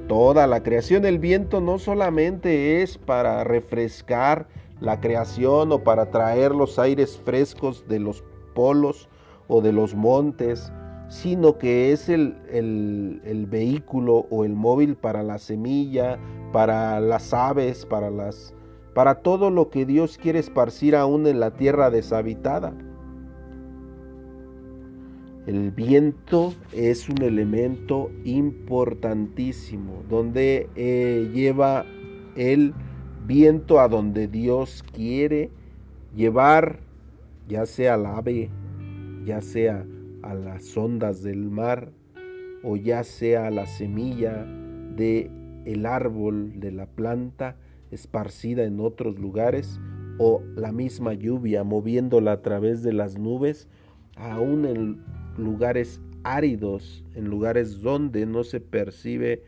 toda 0.08 0.46
la 0.46 0.62
creación. 0.62 1.04
El 1.04 1.18
viento 1.18 1.60
no 1.60 1.78
solamente 1.78 2.82
es 2.82 2.98
para 2.98 3.44
refrescar 3.44 4.48
la 4.80 5.00
creación 5.00 5.72
o 5.72 5.84
para 5.84 6.10
traer 6.10 6.54
los 6.54 6.78
aires 6.78 7.20
frescos 7.24 7.86
de 7.86 8.00
los 8.00 8.24
polos 8.54 9.08
o 9.48 9.60
de 9.60 9.72
los 9.72 9.94
montes, 9.94 10.72
sino 11.08 11.58
que 11.58 11.92
es 11.92 12.08
el, 12.08 13.46
vehículo 13.50 14.26
o 14.30 14.44
el 14.44 14.54
móvil 14.54 14.96
para 14.96 15.22
la 15.22 15.38
semilla, 15.38 16.18
para 16.52 17.00
las 17.00 17.34
aves, 17.34 17.84
para, 17.84 18.10
las, 18.10 18.54
para 18.94 19.16
todo 19.16 19.50
lo 19.50 19.70
que 19.70 19.84
Dios 19.86 20.18
quiere 20.18 20.38
esparcir 20.38 20.96
aún 20.96 21.26
en 21.26 21.40
la 21.40 21.52
tierra 21.52 21.90
deshabitada. 21.90 22.72
El 25.50 25.72
viento 25.72 26.54
es 26.72 27.08
un 27.08 27.22
elemento 27.22 28.12
importantísimo, 28.22 30.04
donde 30.08 30.68
eh, 30.76 31.28
lleva 31.34 31.84
el 32.36 32.72
viento 33.26 33.80
a 33.80 33.88
donde 33.88 34.28
Dios 34.28 34.84
quiere 34.94 35.50
llevar, 36.14 36.78
ya 37.48 37.66
sea 37.66 37.94
al 37.94 38.06
ave, 38.06 38.48
ya 39.24 39.40
sea 39.40 39.84
a 40.22 40.34
las 40.34 40.76
ondas 40.76 41.24
del 41.24 41.50
mar, 41.50 41.90
o 42.62 42.76
ya 42.76 43.02
sea 43.02 43.50
la 43.50 43.66
semilla 43.66 44.44
de 44.94 45.32
el 45.64 45.84
árbol 45.84 46.60
de 46.60 46.70
la 46.70 46.86
planta 46.86 47.56
esparcida 47.90 48.62
en 48.62 48.78
otros 48.78 49.18
lugares 49.18 49.80
o 50.20 50.44
la 50.54 50.70
misma 50.70 51.12
lluvia 51.12 51.64
moviéndola 51.64 52.30
a 52.34 52.42
través 52.42 52.84
de 52.84 52.92
las 52.92 53.18
nubes, 53.18 53.66
aún 54.14 54.64
en 54.64 55.19
lugares 55.36 56.00
áridos, 56.22 57.04
en 57.14 57.28
lugares 57.28 57.80
donde 57.80 58.26
no 58.26 58.44
se 58.44 58.60
percibe 58.60 59.42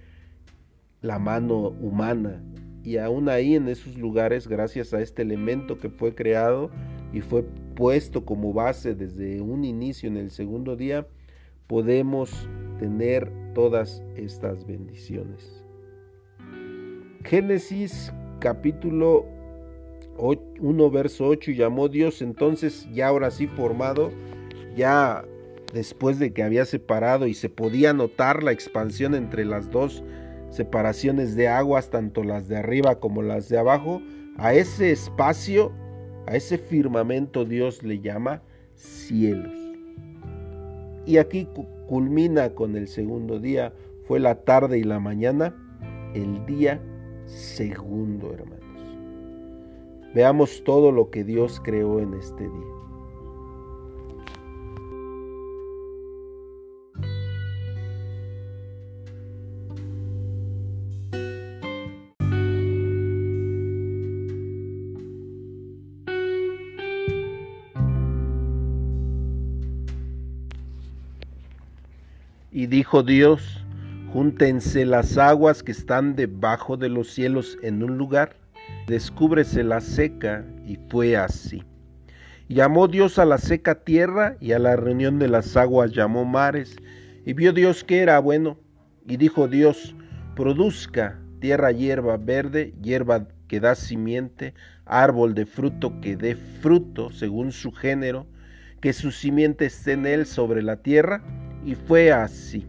la 1.01 1.19
mano 1.19 1.69
humana. 1.69 2.43
Y 2.85 2.97
aún 2.97 3.29
ahí 3.29 3.55
en 3.55 3.69
esos 3.69 3.97
lugares, 3.97 4.49
gracias 4.49 4.93
a 4.95 5.01
este 5.01 5.23
elemento 5.23 5.79
que 5.79 5.89
fue 5.89 6.15
creado 6.15 6.71
y 7.12 7.21
fue 7.21 7.45
puesto 7.75 8.25
como 8.25 8.53
base 8.53 8.95
desde 8.95 9.41
un 9.41 9.65
inicio 9.65 10.09
en 10.09 10.17
el 10.17 10.31
segundo 10.31 10.77
día, 10.77 11.07
podemos 11.67 12.49
tener 12.79 13.31
todas 13.55 14.03
estas 14.17 14.67
bendiciones. 14.67 15.65
Génesis 17.25 18.12
capítulo 18.41 19.27
1 20.19 20.91
verso 20.91 21.29
8 21.29 21.53
llamó 21.53 21.89
Dios 21.89 22.21
entonces 22.21 22.89
ya 22.93 23.09
ahora 23.09 23.31
sí 23.31 23.47
formado, 23.47 24.11
ya 24.77 25.25
después 25.73 26.19
de 26.19 26.33
que 26.33 26.43
había 26.43 26.64
separado 26.64 27.26
y 27.26 27.35
se 27.35 27.49
podía 27.49 27.93
notar 27.93 28.43
la 28.43 28.52
expansión 28.52 29.14
entre 29.14 29.45
las 29.45 29.71
dos 29.71 30.05
separaciones 30.50 31.35
de 31.35 31.49
aguas, 31.49 31.91
tanto 31.91 32.23
las 32.23 32.47
de 32.49 32.59
arriba 32.59 33.00
como 33.00 33.23
las 33.23 33.49
de 33.49 33.59
abajo, 33.59 34.02
a 34.37 34.52
ese 34.55 34.91
espacio, 34.91 35.73
a 36.26 36.37
ese 36.37 36.59
firmamento 36.59 37.45
Dios 37.45 37.83
le 37.83 38.00
llama 38.00 38.43
cielos. 38.75 39.57
Y 41.07 41.17
aquí 41.17 41.49
culmina 41.88 42.50
con 42.50 42.76
el 42.76 42.87
segundo 42.87 43.41
día, 43.41 43.73
fue 44.07 44.21
la 44.21 44.37
tarde 44.37 44.79
y 44.79 44.85
la 44.85 45.00
mañana, 45.00 45.57
el 46.14 46.45
día 46.47 46.81
segundo, 47.25 48.33
hermanos. 48.33 48.62
Veamos 50.14 50.62
todo 50.64 50.93
lo 50.93 51.11
que 51.11 51.25
Dios 51.25 51.61
creó 51.64 51.99
en 51.99 52.14
este 52.14 52.45
día. 52.45 52.72
Dijo 72.73 73.02
Dios, 73.02 73.62
júntense 74.14 74.87
las 74.87 75.19
aguas 75.19 75.62
que 75.62 75.73
están 75.73 76.17
debajo 76.17 76.79
de 76.79 76.88
los 76.88 77.11
cielos 77.11 77.59
en 77.62 77.83
un 77.83 77.99
lugar, 77.99 78.35
descúbrese 78.87 79.62
la 79.62 79.83
seca, 79.83 80.43
y 80.67 80.79
fue 80.88 81.14
así. 81.14 81.62
Llamó 82.49 82.88
Dios 82.88 83.19
a 83.19 83.26
la 83.26 83.37
seca 83.37 83.75
tierra, 83.75 84.38
y 84.41 84.52
a 84.52 84.59
la 84.59 84.76
reunión 84.76 85.19
de 85.19 85.29
las 85.29 85.55
aguas 85.55 85.93
llamó 85.93 86.25
mares, 86.25 86.75
y 87.26 87.35
vio 87.35 87.52
Dios 87.52 87.85
que 87.85 87.99
era 87.99 88.19
bueno, 88.21 88.57
y 89.07 89.19
dijo 89.19 89.49
Dios, 89.49 89.95
produzca 90.35 91.21
tierra 91.41 91.73
hierba 91.73 92.17
verde, 92.17 92.73
hierba 92.81 93.29
que 93.49 93.61
da 93.61 93.75
simiente, 93.75 94.55
árbol 94.87 95.35
de 95.35 95.45
fruto 95.45 96.00
que 96.00 96.17
dé 96.17 96.37
fruto 96.37 97.12
según 97.12 97.52
su 97.52 97.71
género, 97.71 98.26
que 98.81 98.94
su 98.94 99.11
simiente 99.11 99.66
esté 99.66 99.92
en 99.92 100.07
él 100.07 100.25
sobre 100.25 100.62
la 100.62 100.79
tierra, 100.79 101.23
y 101.64 101.75
fue 101.75 102.12
así. 102.12 102.66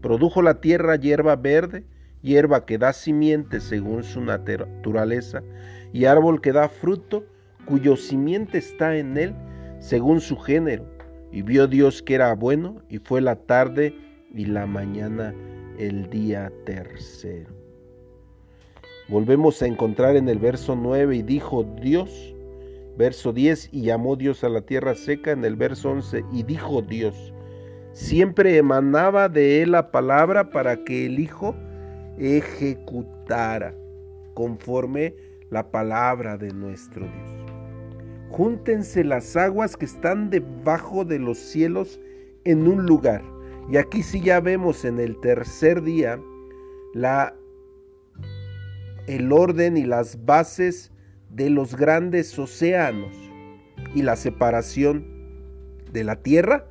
Produjo 0.00 0.42
la 0.42 0.60
tierra 0.60 0.96
hierba 0.96 1.36
verde, 1.36 1.84
hierba 2.22 2.64
que 2.64 2.78
da 2.78 2.92
simiente 2.92 3.60
según 3.60 4.02
su 4.02 4.20
naturaleza, 4.20 5.42
y 5.92 6.06
árbol 6.06 6.40
que 6.40 6.52
da 6.52 6.68
fruto, 6.68 7.24
cuyo 7.66 7.96
simiente 7.96 8.58
está 8.58 8.96
en 8.96 9.16
él 9.16 9.34
según 9.78 10.20
su 10.20 10.36
género. 10.36 10.84
Y 11.32 11.42
vio 11.42 11.66
Dios 11.66 12.02
que 12.02 12.14
era 12.14 12.34
bueno, 12.34 12.82
y 12.88 12.98
fue 12.98 13.20
la 13.20 13.36
tarde 13.36 13.94
y 14.34 14.46
la 14.46 14.66
mañana 14.66 15.34
el 15.78 16.08
día 16.10 16.52
tercero. 16.64 17.50
Volvemos 19.08 19.60
a 19.62 19.66
encontrar 19.66 20.16
en 20.16 20.28
el 20.28 20.38
verso 20.38 20.76
9 20.76 21.16
y 21.16 21.22
dijo 21.22 21.64
Dios, 21.80 22.34
verso 22.96 23.32
10, 23.32 23.70
y 23.72 23.82
llamó 23.82 24.16
Dios 24.16 24.44
a 24.44 24.48
la 24.48 24.60
tierra 24.60 24.94
seca 24.94 25.32
en 25.32 25.44
el 25.44 25.56
verso 25.56 25.90
11, 25.90 26.24
y 26.32 26.42
dijo 26.44 26.82
Dios, 26.82 27.32
Siempre 27.92 28.56
emanaba 28.56 29.28
de 29.28 29.62
él 29.62 29.72
la 29.72 29.90
palabra 29.90 30.50
para 30.50 30.84
que 30.84 31.06
el 31.06 31.18
Hijo 31.18 31.56
ejecutara 32.18 33.74
conforme 34.34 35.14
la 35.50 35.70
palabra 35.70 36.36
de 36.36 36.52
nuestro 36.52 37.02
Dios. 37.02 37.40
Júntense 38.30 39.02
las 39.02 39.36
aguas 39.36 39.76
que 39.76 39.86
están 39.86 40.30
debajo 40.30 41.04
de 41.04 41.18
los 41.18 41.38
cielos 41.38 42.00
en 42.44 42.68
un 42.68 42.86
lugar. 42.86 43.24
Y 43.68 43.76
aquí 43.76 44.02
sí 44.02 44.20
ya 44.20 44.40
vemos 44.40 44.84
en 44.84 45.00
el 45.00 45.18
tercer 45.20 45.82
día 45.82 46.20
la 46.94 47.34
el 49.06 49.32
orden 49.32 49.76
y 49.76 49.84
las 49.84 50.24
bases 50.24 50.92
de 51.30 51.50
los 51.50 51.74
grandes 51.74 52.38
océanos 52.38 53.16
y 53.94 54.02
la 54.02 54.14
separación 54.14 55.04
de 55.90 56.04
la 56.04 56.22
tierra 56.22 56.69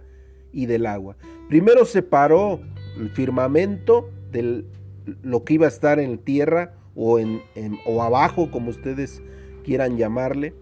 y 0.51 0.65
del 0.65 0.85
agua. 0.85 1.15
Primero 1.47 1.85
separó 1.85 2.59
el 2.97 3.09
firmamento 3.09 4.09
de 4.31 4.65
lo 5.23 5.43
que 5.43 5.55
iba 5.55 5.65
a 5.65 5.69
estar 5.69 5.99
en 5.99 6.17
tierra 6.17 6.73
o, 6.95 7.19
en, 7.19 7.41
o 7.85 8.03
abajo, 8.03 8.51
como 8.51 8.69
ustedes 8.69 9.21
quieran 9.63 9.97
llamarle. 9.97 10.53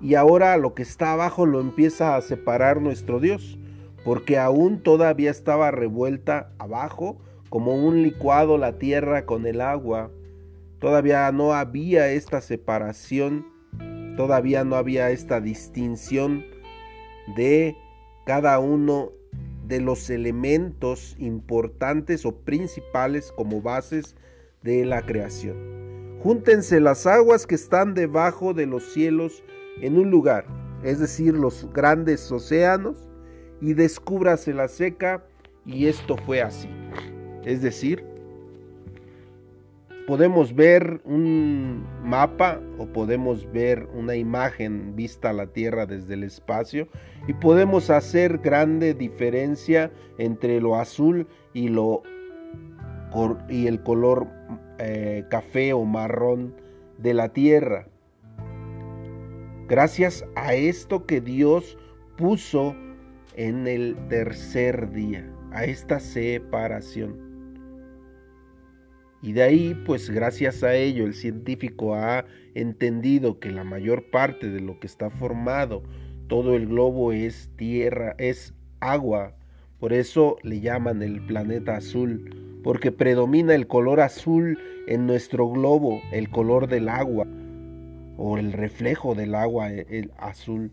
Y 0.00 0.14
ahora 0.14 0.56
lo 0.56 0.74
que 0.74 0.82
está 0.82 1.12
abajo 1.12 1.46
lo 1.46 1.60
empieza 1.60 2.16
a 2.16 2.20
separar 2.20 2.80
nuestro 2.80 3.20
Dios, 3.20 3.58
porque 4.04 4.38
aún 4.38 4.82
todavía 4.82 5.30
estaba 5.30 5.70
revuelta 5.70 6.52
abajo, 6.58 7.18
como 7.48 7.74
un 7.74 8.02
licuado 8.02 8.58
la 8.58 8.78
tierra 8.78 9.24
con 9.24 9.46
el 9.46 9.60
agua. 9.60 10.10
Todavía 10.80 11.30
no 11.32 11.54
había 11.54 12.08
esta 12.10 12.40
separación, 12.40 13.46
todavía 14.16 14.64
no 14.64 14.76
había 14.76 15.10
esta 15.10 15.40
distinción 15.40 16.44
de 17.36 17.76
cada 18.26 18.58
uno 18.58 19.12
de 19.68 19.80
los 19.80 20.10
elementos 20.10 21.16
importantes 21.18 22.26
o 22.26 22.32
principales 22.32 23.32
como 23.32 23.62
bases 23.62 24.16
de 24.62 24.84
la 24.84 25.00
creación. 25.06 25.56
Júntense 26.22 26.80
las 26.80 27.06
aguas 27.06 27.46
que 27.46 27.54
están 27.54 27.94
debajo 27.94 28.52
de 28.52 28.66
los 28.66 28.82
cielos 28.92 29.44
en 29.80 29.96
un 29.96 30.10
lugar, 30.10 30.44
es 30.82 30.98
decir, 30.98 31.34
los 31.34 31.72
grandes 31.72 32.30
océanos, 32.32 33.08
y 33.60 33.74
descúbrase 33.74 34.52
la 34.52 34.66
seca, 34.66 35.24
y 35.64 35.86
esto 35.86 36.16
fue 36.16 36.42
así. 36.42 36.68
Es 37.44 37.62
decir, 37.62 38.04
podemos 40.06 40.54
ver 40.54 41.00
un 41.04 41.84
mapa 42.02 42.60
o 42.78 42.86
podemos 42.86 43.50
ver 43.52 43.88
una 43.92 44.14
imagen 44.14 44.94
vista 44.94 45.30
a 45.30 45.32
la 45.32 45.48
Tierra 45.48 45.84
desde 45.84 46.14
el 46.14 46.22
espacio 46.22 46.88
y 47.26 47.32
podemos 47.34 47.90
hacer 47.90 48.38
grande 48.38 48.94
diferencia 48.94 49.90
entre 50.18 50.60
lo 50.60 50.76
azul 50.76 51.26
y 51.52 51.68
lo 51.68 52.02
y 53.48 53.66
el 53.66 53.82
color 53.82 54.26
eh, 54.78 55.24
café 55.30 55.72
o 55.72 55.84
marrón 55.84 56.54
de 56.98 57.14
la 57.14 57.32
Tierra. 57.32 57.88
Gracias 59.68 60.24
a 60.36 60.54
esto 60.54 61.06
que 61.06 61.20
Dios 61.20 61.78
puso 62.16 62.76
en 63.34 63.66
el 63.66 63.96
tercer 64.08 64.90
día, 64.92 65.28
a 65.52 65.64
esta 65.64 65.98
separación. 65.98 67.25
Y 69.26 69.32
de 69.32 69.42
ahí, 69.42 69.74
pues 69.84 70.08
gracias 70.08 70.62
a 70.62 70.76
ello, 70.76 71.04
el 71.04 71.12
científico 71.12 71.96
ha 71.96 72.26
entendido 72.54 73.40
que 73.40 73.50
la 73.50 73.64
mayor 73.64 74.08
parte 74.12 74.48
de 74.48 74.60
lo 74.60 74.78
que 74.78 74.86
está 74.86 75.10
formado, 75.10 75.82
todo 76.28 76.54
el 76.54 76.68
globo 76.68 77.10
es 77.10 77.50
tierra, 77.56 78.14
es 78.18 78.54
agua. 78.78 79.34
Por 79.80 79.92
eso 79.92 80.36
le 80.44 80.60
llaman 80.60 81.02
el 81.02 81.26
planeta 81.26 81.76
azul, 81.76 82.60
porque 82.62 82.92
predomina 82.92 83.56
el 83.56 83.66
color 83.66 83.98
azul 83.98 84.60
en 84.86 85.08
nuestro 85.08 85.48
globo, 85.48 86.00
el 86.12 86.30
color 86.30 86.68
del 86.68 86.88
agua, 86.88 87.26
o 88.16 88.38
el 88.38 88.52
reflejo 88.52 89.16
del 89.16 89.34
agua, 89.34 89.72
el 89.72 90.12
azul. 90.18 90.70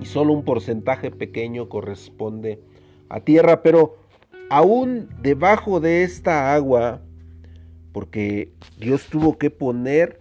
Y 0.00 0.06
solo 0.06 0.32
un 0.32 0.44
porcentaje 0.44 1.12
pequeño 1.12 1.68
corresponde 1.68 2.58
a 3.08 3.20
tierra, 3.20 3.62
pero 3.62 3.94
aún 4.50 5.08
debajo 5.22 5.80
de 5.80 6.02
esta 6.02 6.52
agua, 6.52 7.00
porque 7.92 8.52
Dios 8.78 9.06
tuvo 9.06 9.38
que 9.38 9.48
poner 9.48 10.20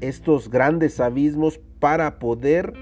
estos 0.00 0.48
grandes 0.48 1.00
abismos 1.00 1.60
para 1.80 2.18
poder 2.20 2.72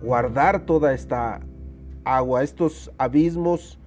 guardar 0.00 0.64
toda 0.64 0.94
esta 0.94 1.40
agua, 2.04 2.42
estos 2.42 2.90
abismos, 2.96 3.78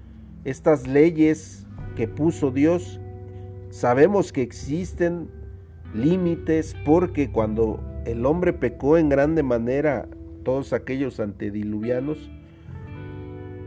estas 0.43 0.88
leyes 0.88 1.65
que 1.95 2.08
puso 2.08 2.51
Dios. 2.51 3.01
Sabemos 3.71 4.31
que 4.31 4.43
existen 4.43 5.27
límites 5.93 6.75
porque 6.86 7.31
cuando 7.31 7.79
el 8.05 8.25
hombre 8.27 8.53
pecó 8.53 8.97
en 8.97 9.10
grande 9.10 9.41
manera, 9.41 10.08
todos 10.43 10.71
aquellos 10.71 11.19
antediluvianos, 11.19 12.29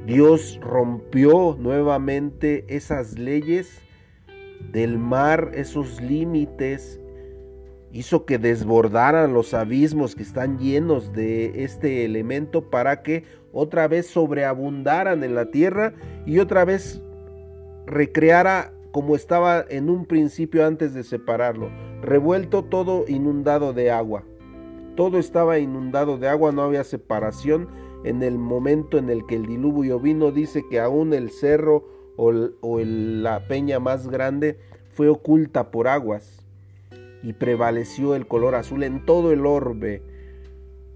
Dios 0.09 0.59
rompió 0.63 1.55
nuevamente 1.59 2.65
esas 2.67 3.19
leyes 3.19 3.83
del 4.73 4.97
mar, 4.97 5.51
esos 5.53 6.01
límites, 6.01 6.99
hizo 7.93 8.25
que 8.25 8.39
desbordaran 8.39 9.35
los 9.35 9.53
abismos 9.53 10.15
que 10.15 10.23
están 10.23 10.59
llenos 10.59 11.13
de 11.13 11.63
este 11.63 12.07
elemento 12.07 12.71
para 12.71 13.03
que 13.03 13.25
otra 13.53 13.87
vez 13.87 14.07
sobreabundaran 14.07 15.25
en 15.25 15.35
la 15.35 15.51
tierra 15.51 15.93
y 16.25 16.39
otra 16.39 16.65
vez 16.65 17.03
recreara 17.85 18.73
como 18.93 19.15
estaba 19.15 19.63
en 19.69 19.91
un 19.91 20.07
principio 20.07 20.67
antes 20.67 20.95
de 20.95 21.03
separarlo, 21.05 21.69
revuelto 22.01 22.65
todo 22.65 23.05
inundado 23.09 23.75
de 23.75 23.91
agua. 23.91 24.25
Todo 24.97 25.19
estaba 25.19 25.59
inundado 25.59 26.17
de 26.17 26.29
agua, 26.29 26.51
no 26.51 26.63
había 26.63 26.83
separación. 26.83 27.69
En 28.05 28.23
el 28.23 28.39
momento 28.39 28.99
en 28.99 29.11
el 29.11 29.27
que 29.27 29.37
el 29.37 29.47
diluvio 29.47 29.99
vino, 29.99 30.31
dice 30.31 30.65
que 30.69 30.81
aún 30.81 31.13
el 31.13 31.31
cerro 31.31 31.85
o, 32.17 32.33
la 32.81 33.47
peña 33.47 33.79
más 33.79 34.09
grande 34.09 34.59
fue 34.91 35.09
oculta 35.09 35.71
por 35.71 35.89
aguas 35.89 36.45
y 37.23 37.33
prevaleció 37.33 38.15
el 38.15 38.27
color 38.27 38.55
azul 38.55 38.83
en 38.83 39.05
todo 39.05 39.33
el 39.33 39.47
orbe, 39.47 40.03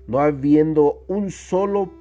no 0.07 0.19
habiendo 0.19 1.05
un 1.07 1.31
solo 1.31 1.93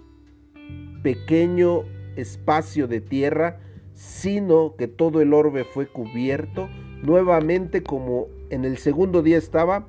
pequeño 1.04 1.84
espacio 2.16 2.88
de 2.88 3.02
tierra, 3.02 3.60
sino 3.94 4.76
que 4.76 4.88
todo 4.88 5.22
el 5.22 5.34
orbe 5.34 5.64
fue 5.64 5.88
cubierto 5.88 6.70
nuevamente 7.04 7.84
como 7.84 8.28
en 8.50 8.66
el 8.66 8.78
segundo 8.78 9.22
día 9.22 9.38
estaba, 9.38 9.88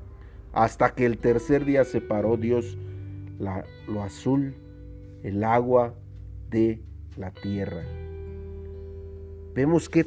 hasta 0.53 0.95
que 0.95 1.07
el 1.07 1.19
tercer 1.19 1.65
día 1.65 1.85
separó 1.85 2.37
Dios 2.37 2.79
lo 3.89 4.03
azul, 4.03 4.55
el 5.23 5.45
agua 5.45 5.95
de 6.51 6.81
la 7.17 7.31
tierra. 7.31 7.83
Vemos 9.55 9.89
qué 9.89 10.07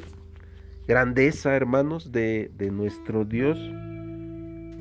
grandeza, 0.88 1.56
hermanos, 1.56 2.12
de, 2.12 2.52
de 2.58 2.72
nuestro 2.72 3.26
Dios. 3.26 3.60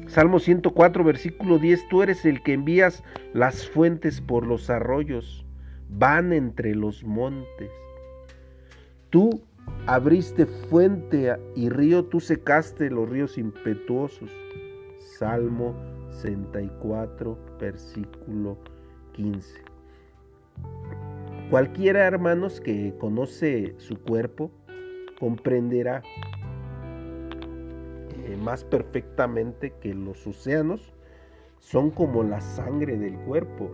Salmo 0.07 0.39
104, 0.39 1.05
versículo 1.05 1.59
10, 1.59 1.89
tú 1.89 2.03
eres 2.03 2.25
el 2.25 2.43
que 2.43 2.55
envías 2.55 3.03
las 3.33 3.69
fuentes 3.69 4.21
por 4.21 4.47
los 4.47 4.69
arroyos, 4.69 5.45
van 5.89 6.33
entre 6.33 6.75
los 6.75 7.05
montes. 7.05 7.71
Tú 9.11 9.43
abriste 9.87 10.47
fuente 10.47 11.35
y 11.57 11.69
río, 11.69 12.05
tú 12.05 12.21
secaste 12.21 12.91
los 12.91 13.09
ríos 13.09 13.39
impetuosos. 13.39 14.31
Salmo 15.19 15.75
64, 16.11 17.39
versículo 17.59 18.59
15. 19.13 19.74
Cualquiera, 21.51 22.07
hermanos, 22.07 22.61
que 22.61 22.95
conoce 22.99 23.75
su 23.79 24.01
cuerpo, 24.01 24.51
comprenderá 25.21 26.03
eh, 28.25 28.37
más 28.39 28.65
perfectamente 28.65 29.73
que 29.81 29.95
los 29.95 30.27
océanos 30.27 30.95
son 31.59 31.91
como 31.91 32.23
la 32.23 32.41
sangre 32.41 32.97
del 32.97 33.19
cuerpo. 33.21 33.71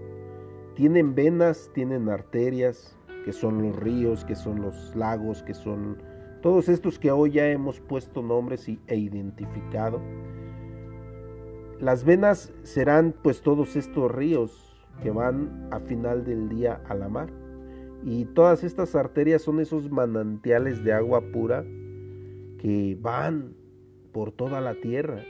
Tienen 0.75 1.15
venas, 1.15 1.71
tienen 1.73 2.09
arterias, 2.09 2.97
que 3.25 3.33
son 3.33 3.63
los 3.63 3.77
ríos, 3.77 4.25
que 4.25 4.35
son 4.35 4.63
los 4.63 4.95
lagos, 4.97 5.43
que 5.43 5.55
son 5.55 6.03
todos 6.43 6.69
estos 6.69 6.99
que 6.99 7.11
hoy 7.11 7.33
ya 7.33 7.49
hemos 7.49 7.81
puesto 7.81 8.23
nombres 8.23 8.69
e 8.69 8.97
identificado. 8.97 10.01
Las 11.81 12.05
venas 12.05 12.53
serán 12.63 13.15
pues 13.23 13.43
todos 13.43 13.77
estos 13.77 14.11
ríos 14.11 14.77
que 15.03 15.11
van 15.11 15.69
a 15.71 15.81
final 15.81 16.25
del 16.25 16.49
día 16.49 16.81
a 16.89 16.95
la 16.95 17.09
mar. 17.09 17.39
Y 18.05 18.25
todas 18.25 18.65
estas 18.65 18.95
arterias 18.95 19.43
son 19.43 19.61
esos 19.61 19.91
manantiales 19.91 20.83
de 20.85 20.93
agua 20.93 21.21
pura 21.33 21.65
que 22.59 22.97
van 23.01 23.55
por 24.13 24.33
toda 24.33 24.61
la 24.61 24.75
tierra. 24.75 25.23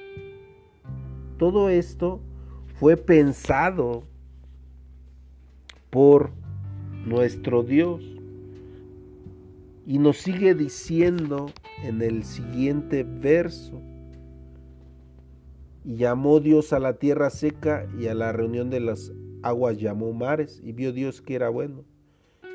Todo 1.39 1.69
esto 1.69 2.21
fue 2.79 2.97
pensado 2.97 4.05
por 5.91 6.31
nuestro 7.05 7.63
Dios. 7.63 8.03
Y 9.87 9.99
nos 9.99 10.19
sigue 10.19 10.55
diciendo 10.55 11.51
en 11.83 12.01
el 12.03 12.25
siguiente 12.25 13.03
verso, 13.05 13.81
y 15.83 15.97
llamó 15.97 16.41
Dios 16.41 16.73
a 16.73 16.79
la 16.79 16.99
tierra 16.99 17.31
seca 17.31 17.87
y 17.99 18.07
a 18.07 18.15
la 18.15 18.33
reunión 18.33 18.69
de 18.71 18.81
las 18.81 19.13
aguas 19.43 19.79
llamó 19.79 20.13
mares, 20.13 20.61
y 20.63 20.73
vio 20.73 20.93
Dios 20.93 21.23
que 21.23 21.35
era 21.35 21.49
bueno. 21.49 21.85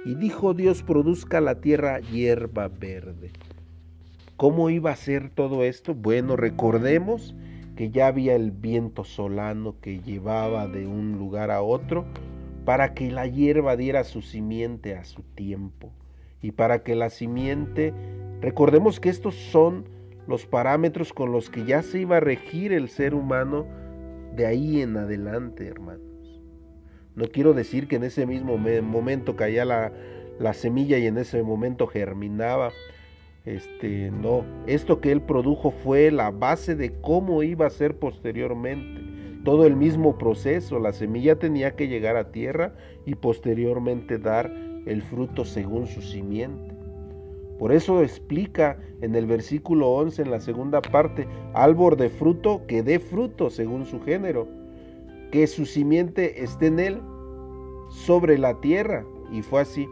Y 0.05 0.13
dijo 0.13 0.53
Dios, 0.53 0.83
produzca 0.83 1.41
la 1.41 1.61
tierra 1.61 1.99
hierba 1.99 2.67
verde. 2.67 3.31
¿Cómo 4.37 4.69
iba 4.69 4.91
a 4.91 4.95
ser 4.95 5.29
todo 5.31 5.63
esto? 5.63 5.95
Bueno, 5.95 6.35
recordemos 6.35 7.35
que 7.75 7.89
ya 7.89 8.07
había 8.07 8.35
el 8.35 8.51
viento 8.51 9.03
solano 9.03 9.75
que 9.81 10.01
llevaba 10.01 10.67
de 10.67 10.85
un 10.85 11.13
lugar 11.13 11.49
a 11.49 11.63
otro 11.63 12.05
para 12.65 12.93
que 12.93 13.11
la 13.11 13.25
hierba 13.25 13.75
diera 13.75 14.03
su 14.03 14.21
simiente 14.21 14.95
a 14.95 15.05
su 15.05 15.23
tiempo 15.23 15.91
y 16.41 16.51
para 16.51 16.83
que 16.83 16.93
la 16.93 17.09
simiente, 17.09 17.91
recordemos 18.41 18.99
que 18.99 19.09
estos 19.09 19.33
son 19.33 19.85
los 20.27 20.45
parámetros 20.45 21.13
con 21.13 21.31
los 21.31 21.49
que 21.49 21.65
ya 21.65 21.81
se 21.81 22.01
iba 22.01 22.17
a 22.17 22.19
regir 22.19 22.73
el 22.73 22.89
ser 22.89 23.15
humano 23.15 23.65
de 24.35 24.45
ahí 24.45 24.81
en 24.81 24.97
adelante, 24.97 25.65
hermanos. 25.65 26.04
No 27.15 27.25
quiero 27.27 27.53
decir 27.53 27.87
que 27.87 27.95
en 27.95 28.03
ese 28.03 28.25
mismo 28.25 28.57
momento 28.57 29.35
caía 29.35 29.65
la, 29.65 29.91
la 30.39 30.53
semilla 30.53 30.97
y 30.97 31.07
en 31.07 31.17
ese 31.17 31.41
momento 31.43 31.87
germinaba. 31.87 32.71
Este, 33.45 34.11
no, 34.11 34.43
esto 34.65 34.99
que 34.99 35.11
él 35.11 35.21
produjo 35.21 35.71
fue 35.71 36.11
la 36.11 36.31
base 36.31 36.75
de 36.75 36.91
cómo 37.01 37.43
iba 37.43 37.67
a 37.67 37.69
ser 37.69 37.97
posteriormente 37.97 39.01
todo 39.43 39.65
el 39.65 39.75
mismo 39.75 40.17
proceso. 40.17 40.79
La 40.79 40.91
semilla 40.91 41.37
tenía 41.37 41.75
que 41.75 41.87
llegar 41.87 42.17
a 42.17 42.31
tierra 42.31 42.73
y 43.05 43.15
posteriormente 43.15 44.17
dar 44.17 44.51
el 44.85 45.01
fruto 45.01 45.45
según 45.45 45.87
su 45.87 46.01
simiente. 46.01 46.73
Por 47.59 47.71
eso 47.71 48.01
explica 48.01 48.77
en 49.01 49.15
el 49.15 49.25
versículo 49.25 49.91
11, 49.91 50.23
en 50.23 50.31
la 50.31 50.41
segunda 50.41 50.81
parte, 50.81 51.27
árbol 51.53 51.95
de 51.95 52.09
fruto 52.09 52.63
que 52.67 52.83
dé 52.83 52.99
fruto 52.99 53.49
según 53.49 53.85
su 53.85 54.01
género, 54.01 54.47
que 55.35 55.47
su 55.47 55.65
simiente 55.65 56.45
esté 56.45 56.67
en 56.67 56.79
él 56.79 57.01
sobre 57.89 58.37
la 58.37 58.61
tierra. 58.61 59.05
Y 59.33 59.41
fue 59.41 59.59
así. 59.59 59.85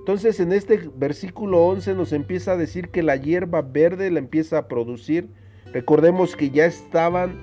Entonces 0.00 0.40
en 0.40 0.52
este 0.52 0.90
versículo 0.96 1.64
11 1.66 1.94
nos 1.94 2.12
empieza 2.12 2.54
a 2.54 2.56
decir 2.56 2.88
que 2.88 3.04
la 3.04 3.14
hierba 3.14 3.62
verde 3.62 4.10
la 4.10 4.18
empieza 4.18 4.58
a 4.58 4.66
producir. 4.66 5.28
Recordemos 5.72 6.34
que 6.34 6.50
ya 6.50 6.66
estaban 6.66 7.38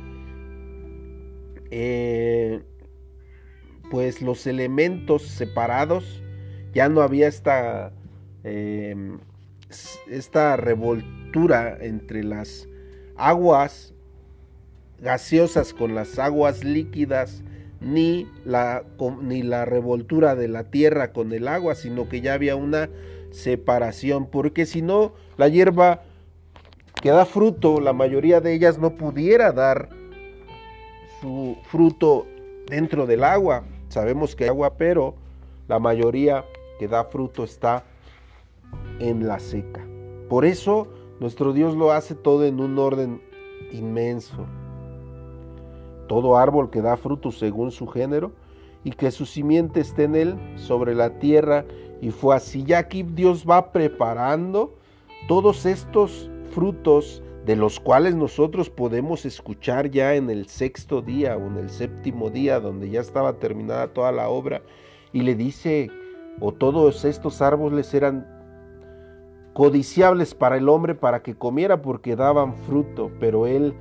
eh, 1.72 2.62
pues 3.90 4.22
los 4.22 4.46
elementos 4.46 5.22
separados, 5.22 6.22
ya 6.74 6.90
no 6.90 7.00
había 7.02 7.30
esta, 7.30 7.94
em, 8.44 9.18
esta 10.10 10.58
revoltura 10.58 11.78
entre 11.80 12.22
las 12.22 12.68
aguas 13.16 13.94
gaseosas 15.02 15.74
con 15.74 15.96
las 15.96 16.20
aguas 16.20 16.64
líquidas, 16.64 17.44
ni 17.82 18.28
la, 18.46 18.84
ni 19.22 19.42
la 19.42 19.66
revoltura 19.66 20.36
de 20.36 20.48
la 20.48 20.66
tierra 20.66 21.14
con 21.14 21.32
el 21.32 21.48
agua, 21.48 21.76
sino 21.76 22.10
que 22.10 22.22
ya 22.22 22.34
había 22.34 22.56
una 22.56 22.90
separación, 23.32 24.28
porque 24.28 24.66
si 24.66 24.82
no, 24.82 25.14
la 25.38 25.48
hierba 25.48 26.02
que 27.02 27.10
da 27.10 27.26
fruto, 27.26 27.80
la 27.80 27.94
mayoría 27.94 28.42
de 28.42 28.54
ellas 28.54 28.78
no 28.78 28.92
pudiera 28.98 29.52
dar 29.52 29.90
su 31.22 31.58
fruto 31.64 32.28
dentro 32.68 33.06
del 33.06 33.24
agua. 33.24 33.64
Sabemos 33.88 34.36
que 34.36 34.46
hay 34.46 34.50
agua, 34.50 34.76
pero 34.78 35.16
la 35.68 35.80
mayoría 35.80 36.44
que 36.78 36.88
da 36.88 37.06
fruto 37.06 37.44
está 37.44 37.84
en 39.00 39.28
la 39.28 39.40
seca. 39.40 39.86
Por 40.28 40.46
eso 40.46 40.88
nuestro 41.20 41.54
Dios 41.54 41.76
lo 41.76 41.92
hace 41.92 42.16
todo 42.16 42.46
en 42.46 42.60
un 42.60 42.78
orden 42.78 43.22
inmenso. 43.72 44.46
Todo 46.10 46.38
árbol 46.38 46.70
que 46.70 46.82
da 46.82 46.98
fruto 46.98 47.32
según 47.32 47.72
su 47.72 47.88
género 47.88 48.34
y 48.84 48.92
que 48.92 49.12
su 49.12 49.26
simiente 49.26 49.80
esté 49.80 50.04
en 50.04 50.16
él 50.16 50.36
sobre 50.58 50.94
la 50.94 51.20
tierra. 51.20 51.64
Y 52.02 52.12
fue 52.12 52.36
así. 52.36 52.66
Ya 52.66 52.80
aquí 52.80 53.04
Dios 53.04 53.46
va 53.50 53.72
preparando 53.72 54.76
todos 55.30 55.66
estos 55.66 56.30
frutos 56.52 57.24
de 57.46 57.56
los 57.56 57.80
cuales 57.80 58.16
nosotros 58.16 58.70
podemos 58.70 59.26
escuchar 59.26 59.90
ya 59.90 60.16
en 60.16 60.30
el 60.30 60.48
sexto 60.48 61.02
día 61.02 61.38
o 61.38 61.48
en 61.48 61.58
el 61.58 61.70
séptimo 61.70 62.30
día, 62.30 62.60
donde 62.60 62.90
ya 62.90 63.00
estaba 63.00 63.34
terminada 63.34 63.88
toda 63.88 64.12
la 64.12 64.30
obra, 64.30 64.62
y 65.14 65.22
le 65.22 65.36
dice 65.36 65.90
o 66.40 66.52
todos 66.54 67.06
estos 67.06 67.42
árboles 67.42 67.94
eran 67.94 68.28
codiciables 69.54 70.36
para 70.36 70.58
el 70.58 70.70
hombre 70.70 70.96
para 70.96 71.22
que 71.22 71.36
comiera 71.36 71.82
porque 71.82 72.16
daban 72.16 72.56
fruto, 72.56 73.12
pero 73.20 73.48
él, 73.48 73.74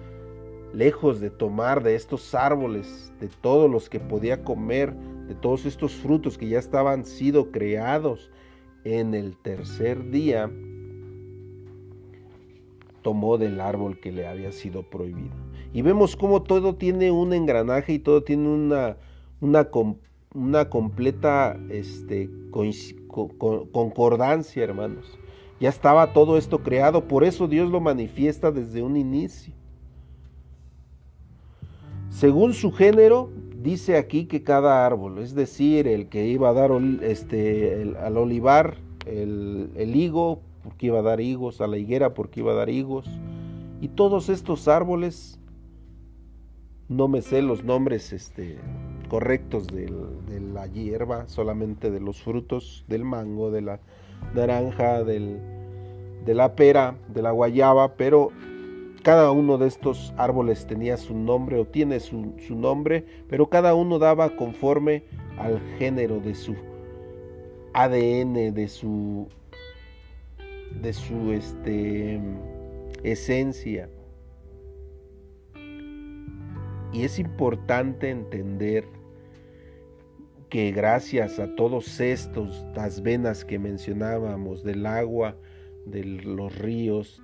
lejos 0.72 1.20
de 1.20 1.30
tomar 1.30 1.82
de 1.82 1.94
estos 1.94 2.34
árboles, 2.34 3.12
de 3.20 3.28
todos 3.28 3.70
los 3.70 3.88
que 3.88 4.00
podía 4.00 4.44
comer, 4.44 4.94
de 5.26 5.34
todos 5.34 5.66
estos 5.66 5.92
frutos 5.92 6.38
que 6.38 6.48
ya 6.48 6.58
estaban 6.58 7.04
sido 7.04 7.50
creados 7.50 8.30
en 8.84 9.14
el 9.14 9.36
tercer 9.36 10.10
día, 10.10 10.50
tomó 13.02 13.38
del 13.38 13.60
árbol 13.60 13.98
que 14.00 14.12
le 14.12 14.26
había 14.26 14.52
sido 14.52 14.82
prohibido. 14.82 15.34
Y 15.72 15.82
vemos 15.82 16.16
cómo 16.16 16.42
todo 16.42 16.74
tiene 16.76 17.10
un 17.10 17.32
engranaje 17.32 17.94
y 17.94 17.98
todo 17.98 18.22
tiene 18.22 18.48
una, 18.48 18.96
una, 19.40 20.68
completa 20.70 21.58
este, 21.68 22.30
concordancia, 23.72 24.64
hermanos. 24.64 25.18
Ya 25.60 25.68
estaba 25.68 26.12
todo 26.12 26.38
esto 26.38 26.62
creado, 26.62 27.08
por 27.08 27.24
eso 27.24 27.48
Dios 27.48 27.70
lo 27.70 27.80
manifiesta 27.80 28.50
desde 28.50 28.82
un 28.82 28.96
inicio. 28.96 29.52
Según 32.18 32.52
su 32.52 32.72
género, 32.72 33.30
dice 33.62 33.96
aquí 33.96 34.24
que 34.24 34.42
cada 34.42 34.84
árbol, 34.84 35.18
es 35.18 35.36
decir, 35.36 35.86
el 35.86 36.08
que 36.08 36.26
iba 36.26 36.48
a 36.48 36.52
dar 36.52 36.72
este, 37.00 37.94
al 38.02 38.16
olivar 38.16 38.78
el, 39.06 39.70
el 39.76 39.94
higo, 39.94 40.40
porque 40.64 40.86
iba 40.86 40.98
a 40.98 41.02
dar 41.02 41.20
higos, 41.20 41.60
a 41.60 41.68
la 41.68 41.78
higuera, 41.78 42.14
porque 42.14 42.40
iba 42.40 42.50
a 42.50 42.56
dar 42.56 42.70
higos, 42.70 43.08
y 43.80 43.86
todos 43.86 44.30
estos 44.30 44.66
árboles, 44.66 45.38
no 46.88 47.06
me 47.06 47.22
sé 47.22 47.40
los 47.40 47.62
nombres 47.62 48.12
este, 48.12 48.58
correctos 49.08 49.68
de 49.68 49.88
la 50.40 50.66
hierba, 50.66 51.28
solamente 51.28 51.92
de 51.92 52.00
los 52.00 52.20
frutos 52.20 52.84
del 52.88 53.04
mango, 53.04 53.52
de 53.52 53.62
la 53.62 53.78
naranja, 54.34 55.04
del, 55.04 55.38
de 56.24 56.34
la 56.34 56.56
pera, 56.56 56.96
de 57.14 57.22
la 57.22 57.30
guayaba, 57.30 57.94
pero 57.94 58.32
cada 59.08 59.30
uno 59.30 59.56
de 59.56 59.68
estos 59.68 60.12
árboles 60.18 60.66
tenía 60.66 60.98
su 60.98 61.16
nombre 61.16 61.58
o 61.58 61.64
tiene 61.64 61.98
su, 61.98 62.34
nombre, 62.50 63.06
pero 63.26 63.48
cada 63.48 63.74
uno 63.74 63.98
daba 63.98 64.36
conforme 64.36 65.02
al 65.38 65.62
género 65.78 66.20
de 66.20 66.34
su 66.34 66.54
ADN, 67.72 68.52
de 68.52 68.68
su 68.68 69.26
de 70.82 70.92
su 70.92 71.32
este 71.32 72.20
esencia. 73.02 73.88
Y 76.92 77.04
es 77.04 77.18
importante 77.18 78.10
entender 78.10 78.84
que 80.50 80.70
gracias 80.70 81.38
a 81.38 81.54
todos 81.54 81.98
estos, 81.98 82.62
las 82.76 83.02
venas 83.02 83.46
que 83.46 83.58
mencionábamos, 83.58 84.62
del 84.64 84.84
agua, 84.84 85.34
de 85.86 86.04
los 86.04 86.54
ríos, 86.58 87.22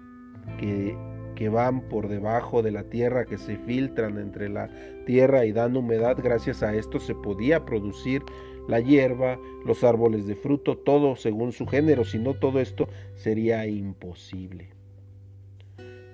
que, 0.58 0.96
que 1.34 1.48
van 1.48 1.80
por 1.82 2.08
debajo 2.08 2.62
de 2.62 2.70
la 2.70 2.84
tierra, 2.84 3.24
que 3.24 3.38
se 3.38 3.56
filtran 3.58 4.18
entre 4.18 4.48
la 4.48 4.70
tierra 5.06 5.44
y 5.44 5.52
dan 5.52 5.76
humedad, 5.76 6.16
gracias 6.22 6.62
a 6.62 6.74
esto 6.74 6.98
se 7.00 7.14
podía 7.14 7.64
producir 7.64 8.22
la 8.68 8.80
hierba, 8.80 9.38
los 9.64 9.84
árboles 9.84 10.26
de 10.26 10.36
fruto, 10.36 10.76
todo 10.76 11.16
según 11.16 11.52
su 11.52 11.66
género, 11.66 12.04
si 12.04 12.18
no 12.18 12.34
todo 12.34 12.60
esto 12.60 12.88
sería 13.14 13.66
imposible. 13.66 14.68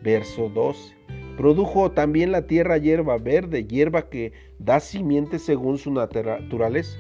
Verso 0.03 0.49
12. 0.49 0.97
Produjo 1.37 1.93
también 1.93 2.33
la 2.33 2.47
tierra 2.47 2.79
hierba 2.79 3.19
verde, 3.19 3.65
hierba 3.65 4.09
que 4.09 4.33
da 4.59 4.81
simiente 4.81 5.39
según 5.39 5.79
su 5.79 5.93
naturaleza, 5.93 6.99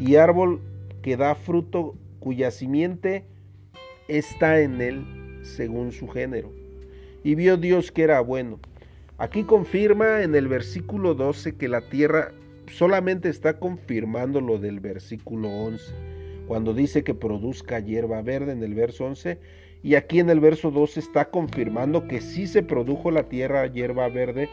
y 0.00 0.16
árbol 0.16 0.60
que 1.02 1.16
da 1.16 1.34
fruto 1.34 1.94
cuya 2.18 2.50
simiente 2.50 3.24
está 4.08 4.60
en 4.60 4.80
él 4.80 5.40
según 5.42 5.92
su 5.92 6.08
género. 6.08 6.57
Y 7.24 7.34
vio 7.34 7.56
Dios 7.56 7.92
que 7.92 8.02
era 8.02 8.20
bueno. 8.20 8.58
Aquí 9.18 9.42
confirma 9.42 10.22
en 10.22 10.34
el 10.34 10.46
versículo 10.48 11.14
12 11.14 11.56
que 11.56 11.68
la 11.68 11.88
tierra 11.88 12.32
solamente 12.70 13.28
está 13.28 13.58
confirmando 13.58 14.40
lo 14.40 14.58
del 14.58 14.80
versículo 14.80 15.48
11, 15.48 15.92
cuando 16.46 16.74
dice 16.74 17.02
que 17.02 17.14
produzca 17.14 17.80
hierba 17.80 18.22
verde 18.22 18.52
en 18.52 18.62
el 18.62 18.74
verso 18.74 19.06
11, 19.06 19.38
y 19.82 19.94
aquí 19.94 20.20
en 20.20 20.30
el 20.30 20.40
verso 20.40 20.70
12 20.70 21.00
está 21.00 21.30
confirmando 21.30 22.06
que 22.06 22.20
sí 22.20 22.46
se 22.46 22.62
produjo 22.62 23.10
la 23.10 23.24
tierra 23.24 23.66
hierba 23.66 24.08
verde 24.08 24.48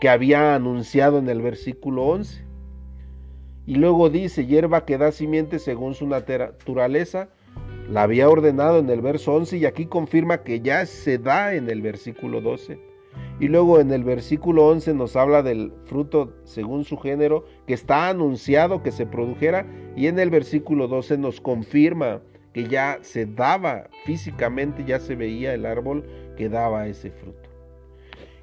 que 0.00 0.08
había 0.08 0.54
anunciado 0.54 1.18
en 1.18 1.28
el 1.28 1.40
versículo 1.40 2.04
11. 2.04 2.42
Y 3.66 3.76
luego 3.76 4.10
dice, 4.10 4.46
hierba 4.46 4.84
que 4.84 4.98
da 4.98 5.12
simiente 5.12 5.58
según 5.58 5.94
su 5.94 6.06
naturaleza, 6.06 7.28
la 7.90 8.02
había 8.02 8.28
ordenado 8.28 8.78
en 8.78 8.88
el 8.90 9.00
verso 9.00 9.34
11 9.34 9.58
y 9.58 9.66
aquí 9.66 9.86
confirma 9.86 10.42
que 10.42 10.60
ya 10.60 10.86
se 10.86 11.18
da 11.18 11.54
en 11.54 11.68
el 11.68 11.82
versículo 11.82 12.40
12. 12.40 12.78
Y 13.40 13.48
luego 13.48 13.80
en 13.80 13.92
el 13.92 14.04
versículo 14.04 14.66
11 14.68 14.94
nos 14.94 15.16
habla 15.16 15.42
del 15.42 15.72
fruto 15.84 16.32
según 16.44 16.84
su 16.84 16.96
género 16.96 17.44
que 17.66 17.74
está 17.74 18.08
anunciado 18.08 18.82
que 18.82 18.92
se 18.92 19.06
produjera 19.06 19.66
y 19.96 20.06
en 20.06 20.18
el 20.18 20.30
versículo 20.30 20.88
12 20.88 21.18
nos 21.18 21.40
confirma 21.40 22.22
que 22.52 22.68
ya 22.68 22.98
se 23.02 23.26
daba 23.26 23.88
físicamente, 24.04 24.84
ya 24.84 25.00
se 25.00 25.16
veía 25.16 25.54
el 25.54 25.66
árbol 25.66 26.04
que 26.36 26.48
daba 26.48 26.86
ese 26.86 27.10
fruto. 27.10 27.51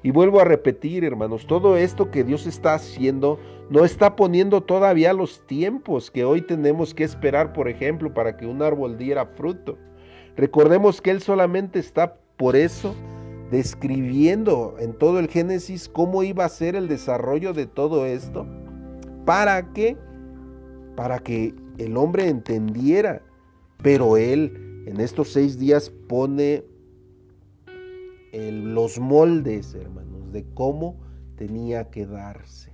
Y 0.02 0.10
vuelvo 0.12 0.40
a 0.40 0.44
repetir, 0.44 1.04
hermanos, 1.04 1.46
todo 1.46 1.76
esto 1.76 2.10
que 2.10 2.24
Dios 2.24 2.46
está 2.46 2.74
haciendo 2.74 3.38
no 3.68 3.84
está 3.84 4.16
poniendo 4.16 4.62
todavía 4.62 5.12
los 5.12 5.46
tiempos 5.46 6.10
que 6.10 6.24
hoy 6.24 6.40
tenemos 6.40 6.94
que 6.94 7.04
esperar, 7.04 7.52
por 7.52 7.68
ejemplo, 7.68 8.12
para 8.14 8.36
que 8.36 8.46
un 8.46 8.62
árbol 8.62 8.96
diera 8.96 9.26
fruto. 9.26 9.76
Recordemos 10.36 11.02
que 11.02 11.10
Él 11.10 11.20
solamente 11.20 11.78
está 11.78 12.16
por 12.36 12.56
eso 12.56 12.94
describiendo 13.50 14.76
en 14.78 14.94
todo 14.94 15.18
el 15.18 15.28
Génesis 15.28 15.88
cómo 15.88 16.22
iba 16.22 16.44
a 16.44 16.48
ser 16.48 16.76
el 16.76 16.88
desarrollo 16.88 17.52
de 17.52 17.66
todo 17.66 18.06
esto. 18.06 18.46
¿Para 19.26 19.72
qué? 19.72 19.98
Para 20.96 21.18
que 21.18 21.54
el 21.78 21.96
hombre 21.96 22.28
entendiera. 22.28 23.22
Pero 23.82 24.16
Él 24.16 24.84
en 24.86 25.00
estos 25.00 25.30
seis 25.32 25.58
días 25.58 25.90
pone 26.08 26.64
los 28.32 28.98
moldes, 28.98 29.74
hermanos, 29.74 30.32
de 30.32 30.44
cómo 30.54 30.96
tenía 31.36 31.90
que 31.90 32.06
darse. 32.06 32.70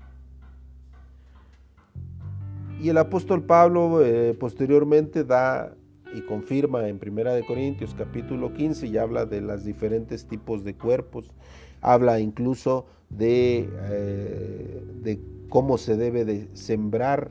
Y 2.81 2.90
el 2.90 2.99
apóstol 2.99 3.45
Pablo 3.45 4.05
eh, 4.05 4.35
posteriormente 4.35 5.25
da 5.25 5.75
y 6.14 6.21
confirma 6.23 6.88
en 6.88 6.99
Primera 6.99 7.35
de 7.35 7.45
Corintios 7.45 7.95
capítulo 7.95 8.53
15 8.53 8.87
y 8.87 8.99
habla 8.99 9.25
de 9.27 9.40
los 9.40 9.64
diferentes 9.64 10.27
tipos 10.27 10.62
de 10.62 10.75
cuerpos, 10.75 11.35
habla 11.81 12.21
incluso 12.21 12.87
de, 13.09 13.69
eh, 13.88 14.83
de 15.03 15.21
cómo 15.49 15.79
se 15.79 15.97
debe 15.97 16.25
de 16.25 16.49
sembrar 16.55 17.31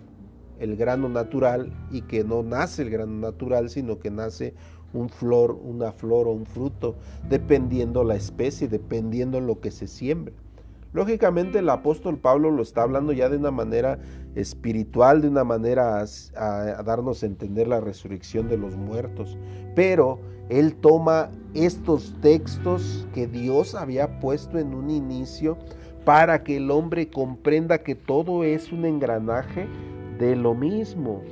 el 0.59 0.75
grano 0.77 1.09
natural 1.09 1.71
y 1.91 2.01
que 2.01 2.23
no 2.23 2.41
nace 2.43 2.81
el 2.81 2.89
grano 2.89 3.19
natural, 3.19 3.69
sino 3.69 3.99
que 3.99 4.09
nace 4.09 4.53
un 4.95 5.09
flor, 5.09 5.59
una 5.63 5.91
flor 5.91 6.27
o 6.27 6.31
un 6.31 6.45
fruto, 6.45 6.95
dependiendo 7.29 8.03
la 8.03 8.15
especie, 8.15 8.67
dependiendo 8.67 9.39
lo 9.39 9.59
que 9.59 9.71
se 9.71 9.87
siembre. 9.87 10.33
Lógicamente 10.95 11.59
el 11.59 11.69
apóstol 11.69 12.17
Pablo 12.17 12.51
lo 12.51 12.63
está 12.63 12.83
hablando 12.83 13.11
ya 13.11 13.27
de 13.27 13.35
una 13.35 13.51
manera 13.51 13.99
espiritual, 14.35 15.21
de 15.21 15.27
una 15.27 15.43
manera 15.43 16.05
a, 16.35 16.83
darnos 16.83 17.21
a 17.21 17.25
entender 17.25 17.67
la 17.67 17.81
resurrección 17.81 18.47
de 18.47 18.57
los 18.57 18.77
muertos, 18.77 19.37
pero 19.75 20.19
él 20.47 20.75
toma 20.75 21.31
estos 21.53 22.15
textos 22.21 23.05
que 23.13 23.27
Dios 23.27 23.75
había 23.75 24.21
puesto 24.21 24.57
en 24.57 24.73
un 24.73 24.89
inicio 24.89 25.57
para 26.05 26.43
que 26.43 26.57
el 26.57 26.71
hombre 26.71 27.09
comprenda 27.09 27.79
que 27.79 27.95
todo 27.95 28.45
es 28.45 28.71
un 28.71 28.85
engranaje 28.85 29.67
de 30.17 30.37
lo 30.37 30.53
mismo. 30.53 31.23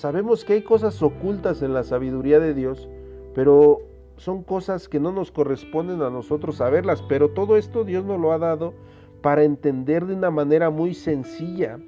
Sabemos 0.00 0.46
que 0.46 0.54
hay 0.54 0.62
cosas 0.62 1.02
ocultas 1.02 1.60
en 1.60 1.74
la 1.74 1.82
sabiduría 1.82 2.40
de 2.40 2.54
Dios, 2.54 2.88
pero 3.34 3.82
son 4.16 4.42
cosas 4.42 4.88
que 4.88 4.98
no 4.98 5.12
nos 5.12 5.30
corresponden 5.30 6.00
a 6.00 6.08
nosotros 6.08 6.56
saberlas, 6.56 7.02
pero 7.02 7.32
todo 7.32 7.58
esto 7.58 7.84
Dios 7.84 8.06
nos 8.06 8.18
lo 8.18 8.32
ha 8.32 8.38
dado 8.38 8.72
para 9.20 9.44
entender 9.44 10.06
de 10.06 10.14
una 10.14 10.30
manera 10.30 10.70
muy 10.70 10.94
sencilla 10.94 11.78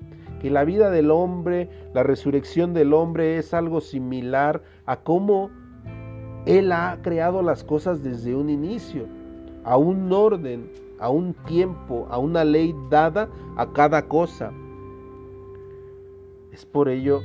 que 0.43 0.51
la 0.51 0.65
vida 0.65 0.91
del 0.91 1.11
hombre, 1.11 1.71
la 1.95 2.03
resurrección 2.03 2.75
del 2.75 2.93
hombre 2.93 3.39
es 3.39 3.55
algo 3.55 3.81
similar 3.81 4.63
a 4.85 4.99
cómo 4.99 5.49
Él 6.45 6.71
ha 6.71 6.99
creado 7.01 7.41
las 7.41 7.65
cosas 7.65 8.03
desde 8.03 8.35
un 8.35 8.51
inicio, 8.51 9.07
a 9.65 9.79
un 9.79 10.13
orden, 10.13 10.71
a 10.99 11.09
un 11.09 11.33
tiempo, 11.47 12.07
a 12.11 12.19
una 12.19 12.45
ley 12.45 12.75
dada 12.91 13.31
a 13.57 13.73
cada 13.73 14.07
cosa. 14.07 14.53
Es 16.53 16.67
por 16.67 16.91
ello 16.91 17.23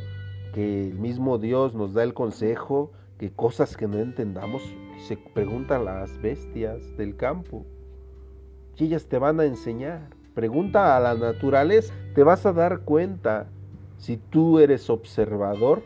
que 0.58 0.88
el 0.88 0.96
mismo 0.96 1.38
Dios 1.38 1.76
nos 1.76 1.94
da 1.94 2.02
el 2.02 2.16
consejo 2.16 2.92
que 3.20 3.30
cosas 3.30 3.78
que 3.78 3.88
no 3.88 4.00
entendamos 4.00 4.64
se 5.08 5.16
pregunta 5.16 5.76
a 5.76 5.80
las 5.80 6.20
bestias 6.20 6.98
del 6.98 7.16
campo 7.16 7.64
ellas 8.84 9.06
te 9.06 9.20
van 9.20 9.40
a 9.40 9.46
enseñar. 9.46 10.10
Pregunta 10.34 10.98
a 10.98 11.00
la 11.00 11.14
naturaleza, 11.14 11.94
te 12.16 12.24
vas 12.24 12.46
a 12.48 12.54
dar 12.54 12.80
cuenta 12.80 13.50
Si 14.00 14.18
tú 14.18 14.58
eres 14.58 14.90
observador 14.90 15.84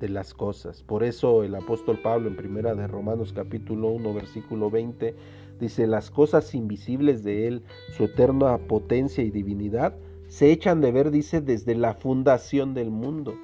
de 0.00 0.08
las 0.08 0.32
cosas. 0.32 0.82
Por 0.82 1.04
eso 1.04 1.44
el 1.44 1.54
apóstol 1.54 2.00
Pablo 2.02 2.28
en 2.28 2.36
primera 2.36 2.74
de 2.74 2.86
Romanos 2.86 3.34
capítulo 3.34 3.88
1 3.88 4.14
versículo 4.14 4.70
20 4.70 5.14
dice, 5.60 5.86
las 5.86 6.10
cosas 6.10 6.54
invisibles 6.54 7.22
de 7.24 7.46
él, 7.46 7.62
su 7.94 8.04
eterna 8.04 8.56
potencia 8.56 9.22
y 9.22 9.30
divinidad, 9.30 9.94
se 10.28 10.50
echan 10.50 10.80
de 10.80 10.92
ver, 10.92 11.10
dice, 11.10 11.40
desde 11.40 11.74
la 11.74 11.94
fundación 11.94 12.74
del 12.74 12.90
mundo, 12.90 13.34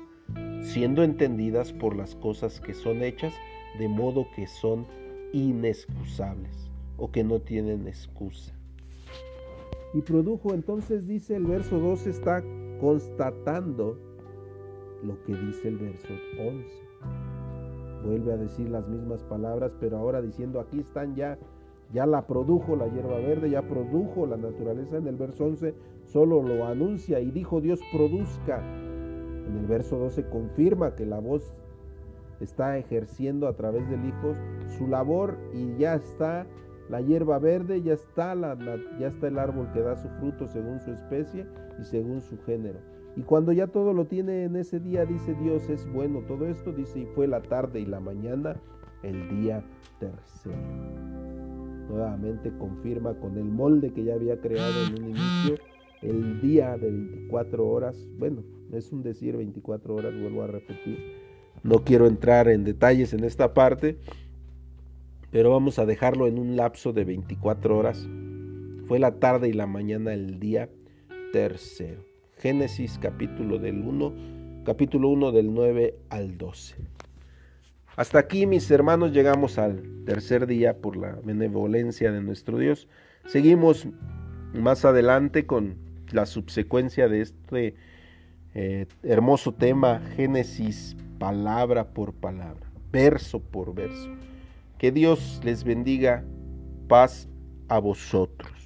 siendo 0.62 1.02
entendidas 1.02 1.72
por 1.72 1.94
las 1.94 2.14
cosas 2.14 2.60
que 2.60 2.74
son 2.74 3.02
hechas, 3.02 3.34
de 3.78 3.88
modo 3.88 4.26
que 4.34 4.46
son 4.46 4.86
inexcusables 5.32 6.70
o 6.96 7.10
que 7.10 7.24
no 7.24 7.40
tienen 7.40 7.86
excusa. 7.86 8.54
Y 9.94 10.02
produjo, 10.02 10.54
entonces 10.54 11.06
dice 11.06 11.36
el 11.36 11.44
verso 11.44 11.78
2, 11.78 12.06
está 12.06 12.42
constatando 12.80 13.98
lo 15.02 15.22
que 15.24 15.34
dice 15.34 15.68
el 15.68 15.78
verso 15.78 16.14
11. 16.38 16.66
Vuelve 18.04 18.32
a 18.32 18.36
decir 18.36 18.68
las 18.70 18.86
mismas 18.88 19.22
palabras, 19.24 19.72
pero 19.80 19.98
ahora 19.98 20.22
diciendo, 20.22 20.60
aquí 20.60 20.80
están 20.80 21.14
ya, 21.16 21.38
ya 21.92 22.06
la 22.06 22.26
produjo 22.26 22.76
la 22.76 22.86
hierba 22.88 23.18
verde, 23.18 23.50
ya 23.50 23.62
produjo 23.62 24.26
la 24.26 24.36
naturaleza. 24.36 24.96
En 24.96 25.06
el 25.06 25.16
verso 25.16 25.44
11 25.44 25.74
solo 26.12 26.42
lo 26.42 26.66
anuncia 26.66 27.20
y 27.20 27.30
dijo 27.30 27.60
Dios 27.60 27.80
produzca. 27.92 28.62
En 29.46 29.56
el 29.58 29.66
verso 29.66 29.98
12 29.98 30.28
confirma 30.28 30.94
que 30.94 31.06
la 31.06 31.18
voz 31.18 31.52
está 32.40 32.78
ejerciendo 32.78 33.48
a 33.48 33.54
través 33.54 33.88
del 33.88 34.04
Hijo 34.04 34.34
su 34.78 34.86
labor 34.86 35.36
y 35.52 35.76
ya 35.76 35.94
está 35.94 36.46
la 36.88 37.00
hierba 37.00 37.38
verde, 37.38 37.82
ya 37.82 37.92
está, 37.92 38.34
la, 38.34 38.56
ya 38.98 39.08
está 39.08 39.28
el 39.28 39.38
árbol 39.38 39.70
que 39.72 39.80
da 39.80 39.96
su 39.96 40.08
fruto 40.08 40.46
según 40.48 40.80
su 40.80 40.90
especie 40.90 41.46
y 41.80 41.84
según 41.84 42.20
su 42.20 42.36
género. 42.42 42.80
Y 43.16 43.22
cuando 43.22 43.52
ya 43.52 43.66
todo 43.66 43.92
lo 43.92 44.06
tiene 44.06 44.44
en 44.44 44.56
ese 44.56 44.80
día, 44.80 45.04
dice 45.04 45.34
Dios, 45.34 45.68
es 45.68 45.90
bueno 45.92 46.20
todo 46.26 46.46
esto, 46.46 46.72
dice, 46.72 47.00
y 47.00 47.06
fue 47.06 47.26
la 47.26 47.42
tarde 47.42 47.80
y 47.80 47.86
la 47.86 48.00
mañana 48.00 48.56
el 49.02 49.28
día 49.28 49.64
tercero. 49.98 50.56
Nuevamente 51.88 52.52
confirma 52.58 53.14
con 53.14 53.36
el 53.36 53.44
molde 53.44 53.92
que 53.92 54.04
ya 54.04 54.14
había 54.14 54.40
creado 54.40 54.86
en 54.86 55.02
un 55.02 55.10
inicio 55.10 55.56
el 56.02 56.40
día 56.40 56.76
de 56.76 56.90
24 56.90 57.66
horas. 57.66 57.96
Bueno, 58.18 58.42
es 58.72 58.92
un 58.92 59.02
decir 59.02 59.36
24 59.36 59.94
horas, 59.94 60.18
vuelvo 60.18 60.42
a 60.42 60.46
repetir. 60.46 60.98
No 61.62 61.84
quiero 61.84 62.06
entrar 62.06 62.48
en 62.48 62.64
detalles 62.64 63.12
en 63.12 63.24
esta 63.24 63.52
parte, 63.52 63.98
pero 65.30 65.50
vamos 65.50 65.78
a 65.78 65.86
dejarlo 65.86 66.26
en 66.26 66.38
un 66.38 66.56
lapso 66.56 66.92
de 66.92 67.04
24 67.04 67.76
horas. 67.76 68.08
Fue 68.86 68.98
la 68.98 69.18
tarde 69.18 69.48
y 69.48 69.52
la 69.52 69.66
mañana 69.66 70.14
el 70.14 70.40
día 70.40 70.68
tercero. 71.32 72.02
Génesis 72.38 72.98
capítulo 72.98 73.58
del 73.58 73.82
1, 73.82 74.62
capítulo 74.64 75.08
1 75.10 75.32
del 75.32 75.52
9 75.52 75.94
al 76.08 76.38
12. 76.38 76.76
Hasta 77.96 78.18
aquí, 78.18 78.46
mis 78.46 78.70
hermanos, 78.70 79.12
llegamos 79.12 79.58
al 79.58 79.82
tercer 80.06 80.46
día 80.46 80.78
por 80.78 80.96
la 80.96 81.16
benevolencia 81.22 82.10
de 82.10 82.22
nuestro 82.22 82.56
Dios. 82.56 82.88
Seguimos 83.26 83.86
más 84.54 84.86
adelante 84.86 85.44
con 85.44 85.89
la 86.12 86.26
subsecuencia 86.26 87.08
de 87.08 87.20
este 87.20 87.74
eh, 88.54 88.86
hermoso 89.02 89.52
tema, 89.52 90.00
Génesis 90.16 90.96
palabra 91.18 91.88
por 91.92 92.12
palabra, 92.14 92.66
verso 92.90 93.40
por 93.40 93.74
verso. 93.74 94.10
Que 94.78 94.90
Dios 94.90 95.40
les 95.44 95.62
bendiga, 95.64 96.24
paz 96.88 97.28
a 97.68 97.78
vosotros. 97.78 98.59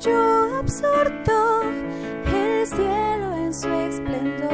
yo 0.00 0.58
absorto, 0.58 1.62
el 2.26 2.66
cielo 2.66 3.36
en 3.36 3.54
su 3.54 3.68
esplendor. 3.68 4.45